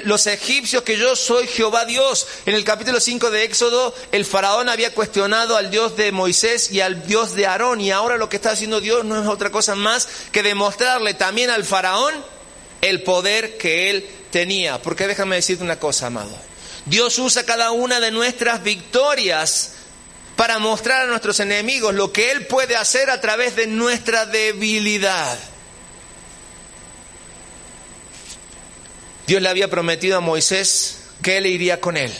los 0.03 0.27
egipcios 0.27 0.83
que 0.83 0.97
yo 0.97 1.15
soy 1.15 1.47
Jehová 1.47 1.85
Dios. 1.85 2.27
En 2.45 2.55
el 2.55 2.63
capítulo 2.63 2.99
5 2.99 3.29
de 3.29 3.43
Éxodo, 3.43 3.93
el 4.11 4.25
faraón 4.25 4.69
había 4.69 4.93
cuestionado 4.93 5.55
al 5.55 5.69
Dios 5.69 5.95
de 5.95 6.11
Moisés 6.11 6.71
y 6.71 6.81
al 6.81 7.05
Dios 7.05 7.35
de 7.35 7.45
Aarón, 7.45 7.81
y 7.81 7.91
ahora 7.91 8.17
lo 8.17 8.29
que 8.29 8.37
está 8.37 8.51
haciendo 8.51 8.81
Dios 8.81 9.05
no 9.05 9.21
es 9.21 9.27
otra 9.27 9.51
cosa 9.51 9.75
más 9.75 10.07
que 10.31 10.43
demostrarle 10.43 11.13
también 11.13 11.49
al 11.49 11.63
faraón 11.63 12.13
el 12.81 13.03
poder 13.03 13.57
que 13.57 13.89
él 13.89 14.09
tenía. 14.31 14.81
Porque 14.81 15.07
déjame 15.07 15.35
decirte 15.35 15.63
una 15.63 15.79
cosa, 15.79 16.07
amado. 16.07 16.35
Dios 16.85 17.19
usa 17.19 17.45
cada 17.45 17.71
una 17.71 17.99
de 17.99 18.11
nuestras 18.11 18.63
victorias 18.63 19.73
para 20.37 20.59
mostrar 20.59 21.01
a 21.01 21.07
nuestros 21.07 21.39
enemigos 21.39 21.93
lo 21.93 22.13
que 22.13 22.31
Él 22.31 22.45
puede 22.45 22.77
hacer 22.77 23.09
a 23.09 23.19
través 23.19 23.55
de 23.55 23.67
nuestra 23.67 24.25
debilidad. 24.25 25.37
Dios 29.27 29.41
le 29.41 29.49
había 29.49 29.69
prometido 29.69 30.17
a 30.17 30.21
Moisés 30.21 30.99
que 31.21 31.37
Él 31.37 31.45
iría 31.45 31.79
con 31.79 31.97
él. 31.97 32.11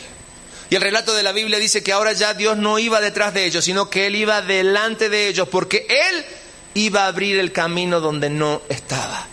Y 0.70 0.76
el 0.76 0.82
relato 0.82 1.14
de 1.16 1.24
la 1.24 1.32
Biblia 1.32 1.60
dice 1.60 1.82
que 1.82 1.94
ahora 1.94 2.12
ya 2.12 2.34
Dios 2.34 2.58
no 2.58 2.78
iba 2.78 3.00
detrás 3.00 3.34
de 3.34 3.46
ellos, 3.46 3.64
sino 3.64 3.90
que 3.90 4.06
Él 4.08 4.16
iba 4.16 4.42
delante 4.42 5.08
de 5.08 5.30
ellos, 5.30 5.48
porque 5.48 5.88
Él 5.90 6.26
iba 6.74 7.06
a 7.06 7.08
abrir 7.08 7.40
el 7.40 7.54
camino 7.54 8.02
donde 8.02 8.30
no 8.30 8.62
estaba. 8.68 9.26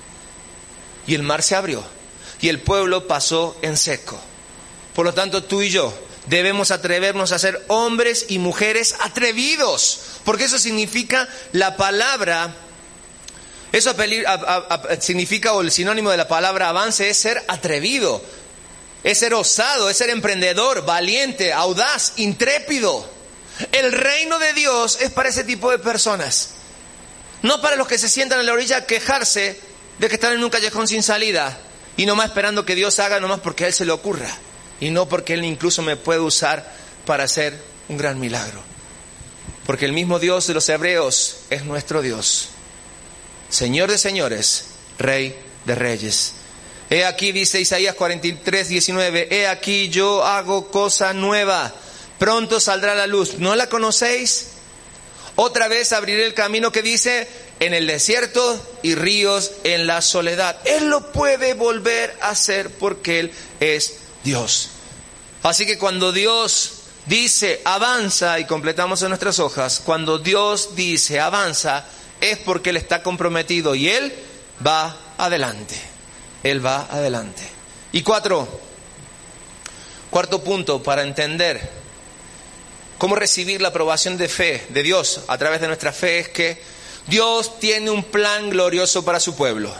Y 1.07 1.15
el 1.15 1.23
mar 1.23 1.43
se 1.43 1.57
abrió 1.57 1.85
y 2.41 2.49
el 2.49 2.61
pueblo 2.61 3.09
pasó 3.09 3.57
en 3.63 3.77
seco. 3.77 4.21
Por 4.95 5.05
lo 5.05 5.15
tanto, 5.15 5.45
tú 5.45 5.63
y 5.63 5.71
yo 5.71 5.93
debemos 6.27 6.71
atrevernos 6.71 7.33
a 7.33 7.39
ser 7.39 7.65
hombres 7.69 8.27
y 8.29 8.39
mujeres 8.39 8.95
atrevidos, 9.01 10.01
porque 10.25 10.45
eso 10.45 10.59
significa 10.59 11.29
la 11.53 11.77
palabra, 11.77 12.55
eso 13.75 13.93
significa, 15.01 15.53
o 15.53 15.61
el 15.61 15.73
sinónimo 15.73 16.09
de 16.13 16.17
la 16.17 16.29
palabra 16.29 16.69
avance 16.69 17.09
es 17.09 17.19
ser 17.19 17.43
atrevido, 17.49 18.23
es 19.03 19.19
ser 19.19 19.35
osado, 19.35 19.91
es 19.91 19.97
ser 19.97 20.11
emprendedor, 20.11 20.85
valiente, 20.87 21.53
audaz, 21.53 22.13
intrépido. 22.17 23.05
El 23.73 23.91
reino 23.91 24.39
de 24.39 24.53
Dios 24.53 24.99
es 25.01 25.11
para 25.11 25.29
ese 25.29 25.43
tipo 25.43 25.73
de 25.73 25.81
personas, 25.81 26.51
no 27.43 27.61
para 27.61 27.75
los 27.75 27.89
que 27.89 27.99
se 27.99 28.09
sientan 28.09 28.39
en 28.39 28.47
la 28.47 28.53
orilla 28.53 28.77
a 28.77 28.87
quejarse 28.87 29.59
de 29.99 30.09
que 30.09 30.15
están 30.15 30.35
en 30.35 30.45
un 30.45 30.51
callejón 30.51 30.87
sin 30.87 31.03
salida 31.03 31.59
y 31.97 32.07
nomás 32.07 32.27
esperando 32.27 32.65
que 32.65 32.77
Dios 32.77 33.01
haga 33.01 33.19
nomás 33.19 33.41
porque 33.41 33.65
a 33.65 33.67
Él 33.67 33.75
se 33.75 33.85
le 33.85 33.91
ocurra 33.91 34.31
y 34.79 34.91
no 34.91 35.09
porque 35.09 35.35
Él 35.35 35.45
incluso 35.45 35.83
me 35.83 35.97
puede 35.97 36.21
usar 36.21 36.73
para 37.07 37.25
hacer 37.25 37.61
un 37.89 37.97
gran 37.97 38.21
milagro. 38.21 38.63
Porque 39.67 39.85
el 39.85 39.93
mismo 39.93 40.21
Dios 40.21 40.47
de 40.47 40.55
los 40.55 40.69
hebreos 40.69 41.39
es 41.51 41.65
nuestro 41.65 42.03
Dios, 42.03 42.51
Señor 43.55 43.89
de 43.89 43.99
señores, 43.99 44.65
Rey 44.99 45.39
de 45.65 45.77
reyes. 45.77 46.33
He 46.91 47.05
aquí, 47.05 47.31
dice 47.31 47.61
Isaías 47.61 47.95
43, 47.95 48.69
19, 48.69 49.29
he 49.31 49.47
aquí 49.47 49.91
yo 49.91 50.25
hago 50.25 50.73
cosa 50.73 51.13
nueva, 51.13 51.73
pronto 52.19 52.59
saldrá 52.59 52.97
la 52.97 53.07
luz. 53.07 53.39
¿No 53.39 53.55
la 53.55 53.69
conocéis? 53.69 54.49
Otra 55.37 55.69
vez 55.69 55.93
abriré 55.93 56.27
el 56.27 56.35
camino 56.35 56.73
que 56.73 56.83
dice, 56.83 57.29
en 57.61 57.75
el 57.75 57.87
desierto 57.87 58.61
y 58.83 58.97
ríos 58.97 59.53
en 59.63 59.87
la 59.87 60.03
soledad. 60.03 60.59
Él 60.65 60.89
lo 60.89 61.13
puede 61.13 61.55
volver 61.55 62.13
a 62.23 62.31
hacer 62.31 62.71
porque 62.71 63.21
Él 63.21 63.33
es 63.61 63.99
Dios. 64.25 64.71
Así 65.45 65.65
que 65.65 65.79
cuando 65.79 66.11
Dios 66.11 66.73
dice 67.07 67.61
avanza 67.65 68.41
y 68.41 68.47
completamos 68.47 69.03
en 69.03 69.11
nuestras 69.11 69.39
hojas, 69.39 69.81
cuando 69.85 70.19
Dios 70.19 70.75
dice 70.75 71.21
avanza 71.21 71.87
es 72.21 72.39
porque 72.39 72.71
Él 72.71 72.77
está 72.77 73.03
comprometido 73.03 73.75
y 73.75 73.89
Él 73.89 74.13
va 74.65 74.97
adelante. 75.19 75.75
Él 76.43 76.65
va 76.65 76.87
adelante. 76.91 77.43
Y 77.93 78.03
cuatro, 78.03 78.49
cuarto 80.11 80.43
punto 80.43 80.83
para 80.83 81.03
entender 81.03 81.71
cómo 82.99 83.15
recibir 83.15 83.61
la 83.63 83.69
aprobación 83.69 84.17
de 84.17 84.29
fe 84.29 84.67
de 84.69 84.83
Dios 84.83 85.23
a 85.29 85.39
través 85.39 85.61
de 85.61 85.69
nuestra 85.69 85.93
fe 85.93 86.21
es 86.21 86.29
que 86.29 86.63
Dios 87.07 87.59
tiene 87.59 87.91
un 87.91 88.05
plan 88.05 88.51
glorioso 88.51 89.05
para 89.05 89.21
su 89.21 89.37
pueblo. 89.37 89.73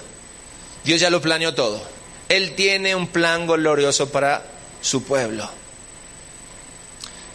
Dios 0.85 1.01
ya 1.01 1.11
lo 1.11 1.21
planeó 1.21 1.55
todo. 1.55 1.83
Él 2.29 2.55
tiene 2.55 2.95
un 2.95 3.09
plan 3.09 3.47
glorioso 3.47 4.11
para 4.11 4.45
su 4.81 5.05
pueblo. 5.05 5.49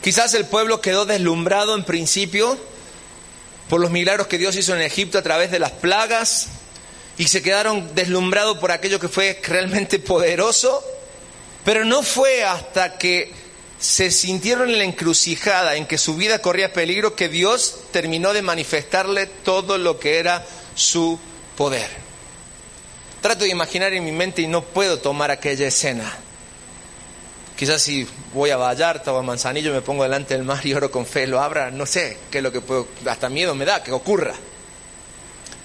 Quizás 0.01 0.33
el 0.33 0.45
pueblo 0.45 0.81
quedó 0.81 1.05
deslumbrado 1.05 1.75
en 1.75 1.83
principio 1.83 2.57
por 3.69 3.79
los 3.79 3.91
milagros 3.91 4.27
que 4.27 4.39
Dios 4.39 4.55
hizo 4.55 4.75
en 4.75 4.81
Egipto 4.81 5.19
a 5.19 5.21
través 5.21 5.51
de 5.51 5.59
las 5.59 5.71
plagas 5.71 6.47
y 7.17 7.27
se 7.27 7.41
quedaron 7.41 7.93
deslumbrados 7.93 8.57
por 8.57 8.71
aquello 8.71 8.99
que 8.99 9.07
fue 9.07 9.39
realmente 9.43 9.99
poderoso, 9.99 10.83
pero 11.63 11.85
no 11.85 12.01
fue 12.01 12.43
hasta 12.43 12.97
que 12.97 13.31
se 13.79 14.09
sintieron 14.11 14.69
en 14.69 14.79
la 14.79 14.83
encrucijada 14.83 15.75
en 15.75 15.85
que 15.85 15.97
su 15.97 16.15
vida 16.15 16.39
corría 16.41 16.73
peligro 16.73 17.15
que 17.15 17.29
Dios 17.29 17.79
terminó 17.91 18.33
de 18.33 18.41
manifestarle 18.41 19.27
todo 19.27 19.77
lo 19.77 19.99
que 19.99 20.17
era 20.17 20.45
su 20.75 21.19
poder. 21.55 21.87
Trato 23.21 23.43
de 23.43 23.51
imaginar 23.51 23.93
en 23.93 24.03
mi 24.03 24.11
mente 24.11 24.41
y 24.41 24.47
no 24.47 24.63
puedo 24.63 24.97
tomar 24.99 25.29
aquella 25.29 25.67
escena. 25.67 26.17
Quizás 27.59 27.81
si 27.81 28.07
voy 28.33 28.51
a 28.51 28.57
Vallarta 28.57 29.11
o 29.11 29.17
a 29.17 29.21
Manzanillo 29.21 29.73
me 29.73 29.81
pongo 29.81 30.03
delante 30.03 30.33
del 30.33 30.45
mar 30.45 30.65
y 30.65 30.73
oro 30.73 30.89
con 30.89 31.05
fe, 31.05 31.27
lo 31.27 31.41
abra, 31.41 31.71
no 31.71 31.85
sé 31.85 32.17
qué 32.31 32.37
es 32.37 32.43
lo 32.43 32.53
que 32.53 32.61
puedo, 32.61 32.87
hasta 33.05 33.27
miedo 33.27 33.53
me 33.53 33.65
da 33.65 33.83
que 33.83 33.91
ocurra. 33.91 34.33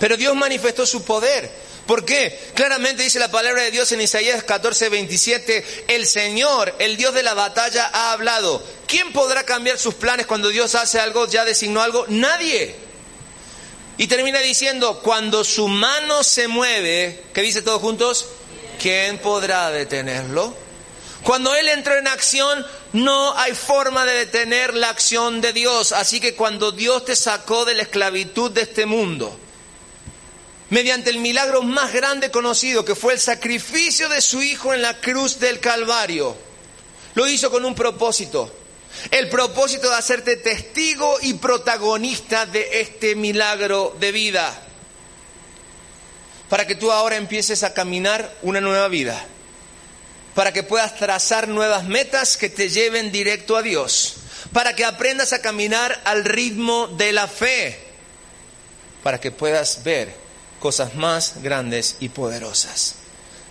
Pero 0.00 0.16
Dios 0.16 0.35
manifestó 0.35 0.85
su 0.85 1.04
poder 1.04 1.48
¿Por 1.87 2.04
qué? 2.04 2.38
Claramente 2.54 3.02
dice 3.02 3.18
la 3.18 3.30
palabra 3.30 3.62
de 3.62 3.70
Dios 3.70 3.92
en 3.92 4.00
Isaías 4.00 4.42
14, 4.42 4.88
27, 4.88 5.85
el 5.88 6.07
Señor, 6.07 6.74
el 6.78 6.96
Dios 6.96 7.12
de 7.12 7.22
la 7.22 7.35
batalla, 7.35 7.90
ha 7.92 8.12
hablado. 8.12 8.62
¿Quién 8.87 9.12
podrá 9.12 9.44
cambiar 9.44 9.78
sus 9.78 9.94
planes 9.94 10.26
cuando 10.26 10.48
Dios 10.48 10.74
hace 10.74 10.98
algo, 10.98 11.26
ya 11.26 11.44
designó 11.44 11.83
algo? 11.83 12.07
Nadie. 12.09 12.74
Y 13.98 14.07
termina 14.07 14.40
diciendo, 14.40 15.00
cuando 15.02 15.44
su 15.44 15.68
mano 15.68 16.22
se 16.22 16.48
mueve, 16.48 17.22
¿qué 17.35 17.42
dice 17.42 17.61
todos 17.61 17.83
juntos? 17.83 18.28
¿Quién 18.80 19.18
podrá 19.18 19.70
detenerlo? 19.70 20.54
Cuando 21.24 21.54
Él 21.54 21.68
entró 21.68 21.96
en 21.96 22.06
acción, 22.06 22.64
no 22.92 23.37
hay 23.37 23.54
forma 23.54 24.04
de 24.04 24.12
detener 24.12 24.74
la 24.74 24.90
acción 24.90 25.40
de 25.40 25.54
Dios. 25.54 25.92
Así 25.92 26.20
que 26.20 26.34
cuando 26.34 26.70
Dios 26.70 27.06
te 27.06 27.16
sacó 27.16 27.64
de 27.64 27.74
la 27.74 27.82
esclavitud 27.82 28.50
de 28.50 28.62
este 28.62 28.84
mundo, 28.84 29.40
mediante 30.68 31.08
el 31.08 31.18
milagro 31.18 31.62
más 31.62 31.94
grande 31.94 32.30
conocido, 32.30 32.84
que 32.84 32.94
fue 32.94 33.14
el 33.14 33.20
sacrificio 33.20 34.08
de 34.10 34.20
su 34.20 34.42
Hijo 34.42 34.74
en 34.74 34.82
la 34.82 35.00
cruz 35.00 35.38
del 35.40 35.60
Calvario. 35.60 36.37
Lo 37.14 37.26
hizo 37.26 37.50
con 37.50 37.64
un 37.64 37.74
propósito, 37.74 38.52
el 39.10 39.30
propósito 39.30 39.88
de 39.88 39.96
hacerte 39.96 40.37
testigo 40.37 41.16
y 41.22 41.34
protagonista 41.34 42.44
de 42.44 42.80
este 42.80 43.14
milagro 43.14 43.96
de 43.98 44.12
vida, 44.12 44.62
para 46.50 46.66
que 46.66 46.74
tú 46.74 46.92
ahora 46.92 47.16
empieces 47.16 47.62
a 47.62 47.72
caminar 47.72 48.37
una 48.42 48.60
nueva 48.60 48.88
vida, 48.88 49.26
para 50.34 50.52
que 50.52 50.62
puedas 50.62 50.96
trazar 50.96 51.48
nuevas 51.48 51.84
metas 51.84 52.36
que 52.36 52.48
te 52.48 52.68
lleven 52.68 53.12
directo 53.12 53.56
a 53.56 53.62
Dios, 53.62 54.16
para 54.52 54.74
que 54.74 54.84
aprendas 54.84 55.32
a 55.32 55.40
caminar 55.40 56.00
al 56.04 56.24
ritmo 56.24 56.88
de 56.88 57.12
la 57.12 57.28
fe, 57.28 57.78
para 59.02 59.20
que 59.20 59.30
puedas 59.30 59.84
ver 59.84 60.14
cosas 60.58 60.94
más 60.94 61.42
grandes 61.42 61.96
y 62.00 62.08
poderosas. 62.08 62.96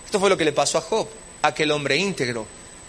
Esto 0.04 0.20
fue 0.20 0.28
lo 0.28 0.36
que 0.36 0.44
le 0.44 0.52
pasó 0.52 0.78
a 0.78 0.82
Job, 0.82 1.08
aquel 1.42 1.70
hombre 1.70 1.96
íntegro, 1.96 2.46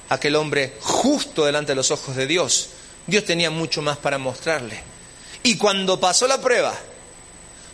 aquel 0.09 0.35
hombre 0.35 0.73
justo 0.81 1.45
delante 1.45 1.71
de 1.71 1.75
los 1.75 1.91
ojos 1.91 2.15
de 2.15 2.27
Dios. 2.27 2.69
Dios 3.07 3.23
tenía 3.23 3.49
mucho 3.49 3.81
más 3.81 3.97
para 3.97 4.17
mostrarle. 4.17 4.81
Y 5.43 5.57
cuando 5.57 5.99
pasó 5.99 6.27
la 6.27 6.41
prueba, 6.41 6.75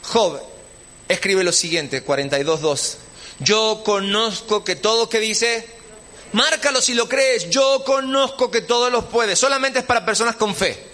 Job 0.03 0.41
escribe 1.07 1.43
lo 1.43 1.51
siguiente, 1.51 2.05
42.2. 2.05 2.95
Yo 3.39 3.81
conozco 3.83 4.63
que 4.63 4.75
todo 4.75 5.09
que 5.09 5.19
dice, 5.19 5.65
márcalo 6.33 6.81
si 6.81 6.93
lo 6.93 7.07
crees, 7.07 7.49
yo 7.49 7.83
conozco 7.85 8.51
que 8.51 8.61
todo 8.61 8.89
lo 8.89 9.09
puedes, 9.09 9.39
solamente 9.39 9.79
es 9.79 9.85
para 9.85 10.05
personas 10.05 10.35
con 10.35 10.55
fe. 10.55 10.91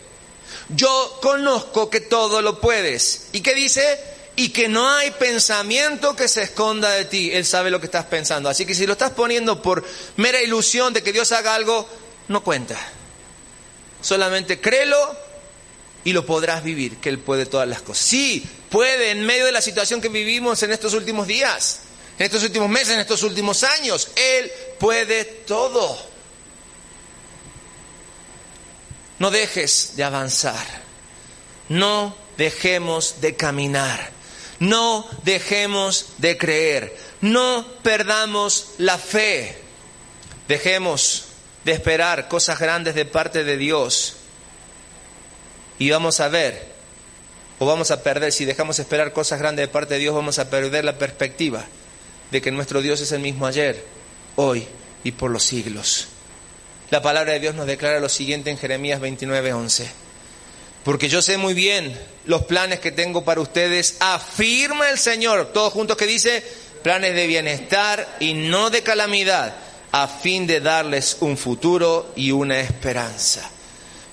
Yo 0.70 1.20
conozco 1.22 1.90
que 1.90 2.02
todo 2.02 2.42
lo 2.42 2.60
puedes. 2.60 3.28
¿Y 3.32 3.42
qué 3.42 3.54
dice? 3.54 4.00
y 4.40 4.50
que 4.50 4.70
no 4.70 4.88
hay 4.88 5.10
pensamiento 5.10 6.16
que 6.16 6.28
se 6.28 6.44
esconda 6.44 6.92
de 6.92 7.06
ti. 7.06 7.32
Él 7.34 7.44
sabe 7.44 7.72
lo 7.72 7.80
que 7.80 7.88
estás 7.88 8.06
pensando. 8.06 8.48
Así 8.48 8.68
que 8.68 8.76
si 8.76 8.86
lo 8.86 8.94
estás 8.94 9.12
poniendo 9.12 9.64
por 9.64 9.84
mera 10.16 10.40
ilusión 10.40 10.94
de 10.94 11.02
que 11.02 11.12
Dios 11.12 11.32
haga 11.32 11.56
algo, 11.56 11.90
no 12.28 12.44
cuenta. 12.44 12.78
Solamente 14.00 14.62
créelo 14.62 15.18
y 16.04 16.14
lo 16.14 16.24
podrás 16.24 16.64
vivir, 16.64 16.98
que 16.98 17.10
Él 17.10 17.18
puede 17.18 17.48
todas 17.48 17.68
las 17.68 17.82
cosas. 17.82 18.06
Sí, 18.06 18.48
puede 18.70 19.10
en 19.10 19.26
medio 19.26 19.48
de 19.48 19.52
la 19.52 19.62
situación 19.62 20.02
que 20.02 20.10
vivimos 20.10 20.62
en 20.62 20.72
estos 20.72 20.94
últimos 20.94 21.26
días, 21.26 21.80
en 22.18 22.26
estos 22.26 22.44
últimos 22.44 22.70
meses, 22.70 22.96
en 22.96 23.00
estos 23.00 23.24
últimos 23.24 23.64
años. 23.64 24.10
Él 24.16 24.52
puede 24.80 25.24
todo. 25.24 25.98
No 29.20 29.30
dejes 29.30 29.94
de 29.96 30.04
avanzar. 30.04 30.66
No 31.70 32.16
dejemos 32.38 33.22
de 33.22 33.36
caminar. 33.36 34.12
No 34.60 35.08
dejemos 35.24 36.08
de 36.18 36.38
creer. 36.38 36.98
No 37.22 37.66
perdamos 37.84 38.70
la 38.80 38.98
fe. 38.98 39.62
Dejemos 40.48 41.26
de 41.66 41.74
esperar 41.74 42.30
cosas 42.30 42.58
grandes 42.58 42.96
de 42.96 43.06
parte 43.06 43.44
de 43.44 43.58
Dios. 43.58 44.16
Y 45.78 45.92
vamos 45.92 46.20
a 46.20 46.30
ver, 46.30 46.66
o 47.60 47.68
vamos 47.68 47.92
a 47.92 48.02
perder, 48.02 48.32
si 48.32 48.46
dejamos 48.46 48.78
de 48.78 48.84
esperar 48.84 49.14
cosas 49.14 49.38
grandes 49.38 49.68
de 49.68 49.72
parte 49.72 49.94
de 49.94 50.00
Dios, 50.00 50.16
vamos 50.16 50.40
a 50.40 50.50
perder 50.50 50.84
la 50.84 50.98
perspectiva 50.98 51.68
de 52.32 52.42
que 52.42 52.52
nuestro 52.52 52.82
Dios 52.82 53.02
es 53.02 53.12
el 53.12 53.20
mismo 53.20 53.46
ayer, 53.46 53.84
hoy 54.36 54.68
y 55.04 55.12
por 55.12 55.32
los 55.32 55.44
siglos. 55.44 56.08
La 56.90 57.02
palabra 57.02 57.34
de 57.34 57.40
Dios 57.40 57.56
nos 57.56 57.68
declara 57.68 58.00
lo 58.00 58.10
siguiente 58.10 58.50
en 58.50 58.58
Jeremías 58.58 59.00
29, 59.02 59.54
11. 59.54 59.90
Porque 60.84 61.10
yo 61.10 61.22
sé 61.22 61.38
muy 61.38 61.54
bien 61.54 61.98
los 62.26 62.44
planes 62.44 62.80
que 62.80 62.92
tengo 62.92 63.26
para 63.26 63.42
ustedes, 63.42 63.98
afirma 64.00 64.90
el 64.90 64.98
Señor, 64.98 65.52
todos 65.52 65.74
juntos 65.74 65.98
que 65.98 66.08
dice, 66.08 66.44
planes 66.84 67.14
de 67.14 67.28
bienestar 67.28 68.18
y 68.20 68.34
no 68.34 68.70
de 68.70 68.84
calamidad, 68.84 69.56
a 69.92 70.08
fin 70.08 70.48
de 70.48 70.62
darles 70.62 71.18
un 71.20 71.38
futuro 71.38 72.14
y 72.16 72.32
una 72.32 72.60
esperanza. 72.60 73.50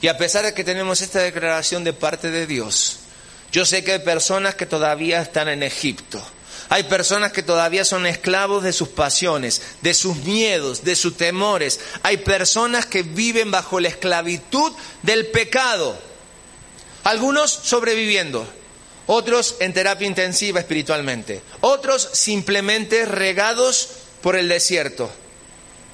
Y 0.01 0.09
a 0.09 0.19
pesar 0.19 0.45
de 0.45 0.55
que 0.55 0.65
tenemos 0.65 1.01
esta 1.01 1.21
declaración 1.21 1.85
de 1.85 1.93
parte 1.93 2.31
de 2.31 2.47
Dios, 2.47 2.99
yo 3.53 3.65
sé 3.65 3.85
que 3.85 3.93
hay 3.93 3.99
personas 4.01 4.57
que 4.57 4.67
todavía 4.67 5.23
están 5.23 5.49
en 5.49 5.63
Egipto. 5.63 6.21
Hay 6.69 6.85
personas 6.85 7.33
que 7.33 7.43
todavía 7.43 7.85
son 7.85 8.07
esclavos 8.07 8.63
de 8.63 8.73
sus 8.73 8.89
pasiones, 8.89 9.63
de 9.83 9.95
sus 9.95 10.17
miedos, 10.17 10.85
de 10.85 10.97
sus 10.97 11.17
temores. 11.17 11.81
Hay 12.03 12.19
personas 12.19 12.87
que 12.87 13.03
viven 13.03 13.51
bajo 13.51 13.81
la 13.81 13.89
esclavitud 13.89 14.73
del 15.03 15.27
pecado. 15.27 15.97
Algunos 17.05 17.51
sobreviviendo, 17.51 18.47
otros 19.07 19.57
en 19.61 19.73
terapia 19.73 20.07
intensiva 20.07 20.61
espiritualmente, 20.61 21.43
otros 21.61 22.09
simplemente 22.13 23.05
regados 23.05 23.89
por 24.23 24.37
el 24.37 24.49
desierto. 24.49 25.11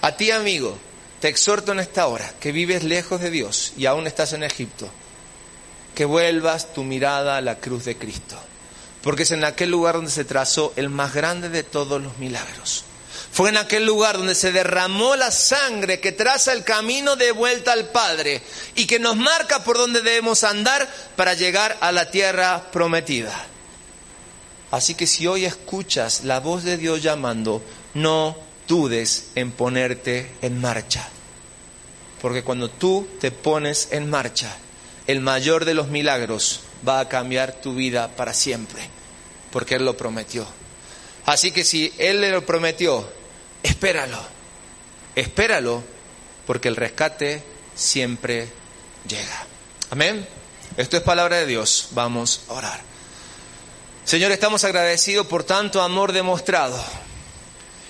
A 0.03 0.17
ti, 0.17 0.31
amigo, 0.31 0.79
te 1.21 1.29
exhorto 1.29 1.73
en 1.73 1.81
esta 1.81 2.07
hora 2.07 2.33
que 2.41 2.53
vives 2.53 2.85
lejos 2.85 3.21
de 3.21 3.31
Dios 3.31 3.73
y 3.77 3.87
aún 3.87 4.07
estás 4.07 4.33
en 4.33 4.43
Egipto, 4.43 4.89
que 5.95 6.05
vuelvas 6.05 6.73
tu 6.73 6.85
mirada 6.85 7.37
a 7.37 7.41
la 7.43 7.59
cruz 7.59 7.85
de 7.85 7.97
Cristo, 7.97 8.41
porque 9.03 9.23
es 9.23 9.31
en 9.31 9.45
aquel 9.45 9.71
lugar 9.71 9.95
donde 9.95 10.11
se 10.11 10.25
trazó 10.25 10.73
el 10.77 10.91
más 10.91 11.15
grande 11.15 11.49
de 11.49 11.63
todos 11.63 12.03
los 12.03 12.19
milagros. 12.19 12.85
Fue 13.33 13.49
en 13.49 13.57
aquel 13.57 13.87
lugar 13.87 14.19
donde 14.19 14.35
se 14.35 14.51
derramó 14.51 15.15
la 15.15 15.31
sangre 15.31 16.01
que 16.01 16.13
traza 16.13 16.53
el 16.53 16.65
camino 16.65 17.15
de 17.17 17.31
vuelta 17.33 17.73
al 17.73 17.89
Padre 17.91 18.43
y 18.75 18.87
que 18.87 18.99
nos 18.99 19.17
marca 19.17 19.63
por 19.63 19.77
donde 19.77 20.03
debemos 20.03 20.43
andar 20.43 20.89
para 21.17 21.35
llegar 21.35 21.79
a 21.81 21.93
la 21.93 22.11
tierra 22.11 22.71
prometida. 22.73 23.47
Así 24.73 24.95
que 24.95 25.07
si 25.07 25.27
hoy 25.27 25.45
escuchas 25.45 26.25
la 26.25 26.41
voz 26.41 26.65
de 26.65 26.77
Dios 26.77 27.03
llamando, 27.03 27.63
no 27.95 28.37
dudes 28.67 29.29
en 29.35 29.53
ponerte 29.53 30.33
en 30.43 30.61
marcha. 30.61 31.09
Porque 32.21 32.43
cuando 32.43 32.69
tú 32.69 33.09
te 33.21 33.31
pones 33.31 33.89
en 33.91 34.11
marcha, 34.11 34.57
el 35.11 35.21
mayor 35.21 35.65
de 35.65 35.75
los 35.75 35.89
milagros 35.89 36.61
va 36.87 37.01
a 37.01 37.09
cambiar 37.09 37.61
tu 37.61 37.75
vida 37.75 38.15
para 38.15 38.33
siempre, 38.33 38.81
porque 39.51 39.75
Él 39.75 39.85
lo 39.85 39.97
prometió. 39.97 40.47
Así 41.27 41.51
que 41.51 41.65
si 41.65 41.93
Él 41.99 42.21
le 42.21 42.31
lo 42.31 42.47
prometió, 42.47 43.11
espéralo, 43.65 44.21
espéralo, 45.17 45.83
porque 46.47 46.69
el 46.69 46.77
rescate 46.77 47.43
siempre 47.75 48.49
llega. 49.09 49.47
Amén. 49.91 50.27
Esto 50.77 50.97
es 50.97 51.03
palabra 51.03 51.39
de 51.39 51.47
Dios. 51.47 51.89
Vamos 51.91 52.43
a 52.49 52.53
orar. 52.53 52.81
Señor, 54.05 54.31
estamos 54.31 54.63
agradecidos 54.63 55.27
por 55.27 55.43
tanto 55.43 55.83
amor 55.83 56.13
demostrado. 56.13 56.81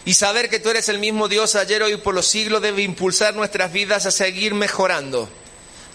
Y 0.07 0.15
saber 0.15 0.49
que 0.49 0.59
tú 0.59 0.71
eres 0.71 0.89
el 0.89 0.99
mismo 0.99 1.29
Dios 1.29 1.55
ayer, 1.55 1.83
hoy 1.83 1.99
por 1.99 2.15
los 2.15 2.27
siglos 2.27 2.63
debe 2.63 2.81
impulsar 2.81 3.35
nuestras 3.35 3.71
vidas 3.73 4.07
a 4.07 4.11
seguir 4.11 4.55
mejorando. 4.55 5.29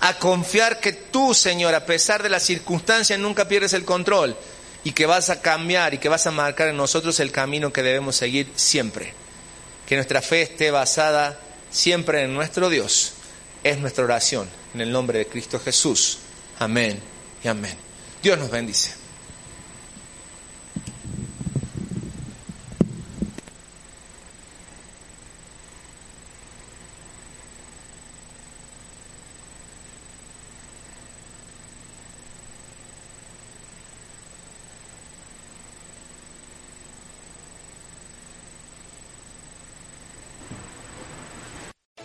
A 0.01 0.17
confiar 0.19 0.79
que 0.79 0.93
tú, 0.93 1.34
Señor, 1.34 1.73
a 1.73 1.86
pesar 1.86 2.21
de 2.21 2.29
las 2.29 2.43
circunstancias, 2.43 3.19
nunca 3.19 3.47
pierdes 3.47 3.73
el 3.73 3.86
control 3.86 4.36
y 4.84 4.91
que 4.91 5.05
vas 5.05 5.29
a 5.29 5.41
cambiar 5.41 5.93
y 5.93 5.97
que 5.97 6.10
vas 6.10 6.27
a 6.27 6.31
marcar 6.31 6.67
en 6.67 6.77
nosotros 6.77 7.19
el 7.19 7.31
camino 7.31 7.73
que 7.73 7.84
debemos 7.84 8.15
seguir 8.15 8.51
siempre 8.55 9.13
que 9.86 9.95
nuestra 9.95 10.21
fe 10.21 10.41
esté 10.43 10.71
basada 10.71 11.39
siempre 11.71 12.23
en 12.23 12.34
nuestro 12.34 12.69
Dios. 12.69 13.13
Es 13.63 13.77
nuestra 13.79 14.03
oración 14.03 14.49
en 14.73 14.81
el 14.81 14.91
nombre 14.91 15.19
de 15.19 15.27
Cristo 15.27 15.60
Jesús. 15.60 16.19
Amén 16.60 16.99
y 17.43 17.47
amén. 17.47 17.75
Dios 18.21 18.38
nos 18.38 18.49
bendice. 18.49 19.04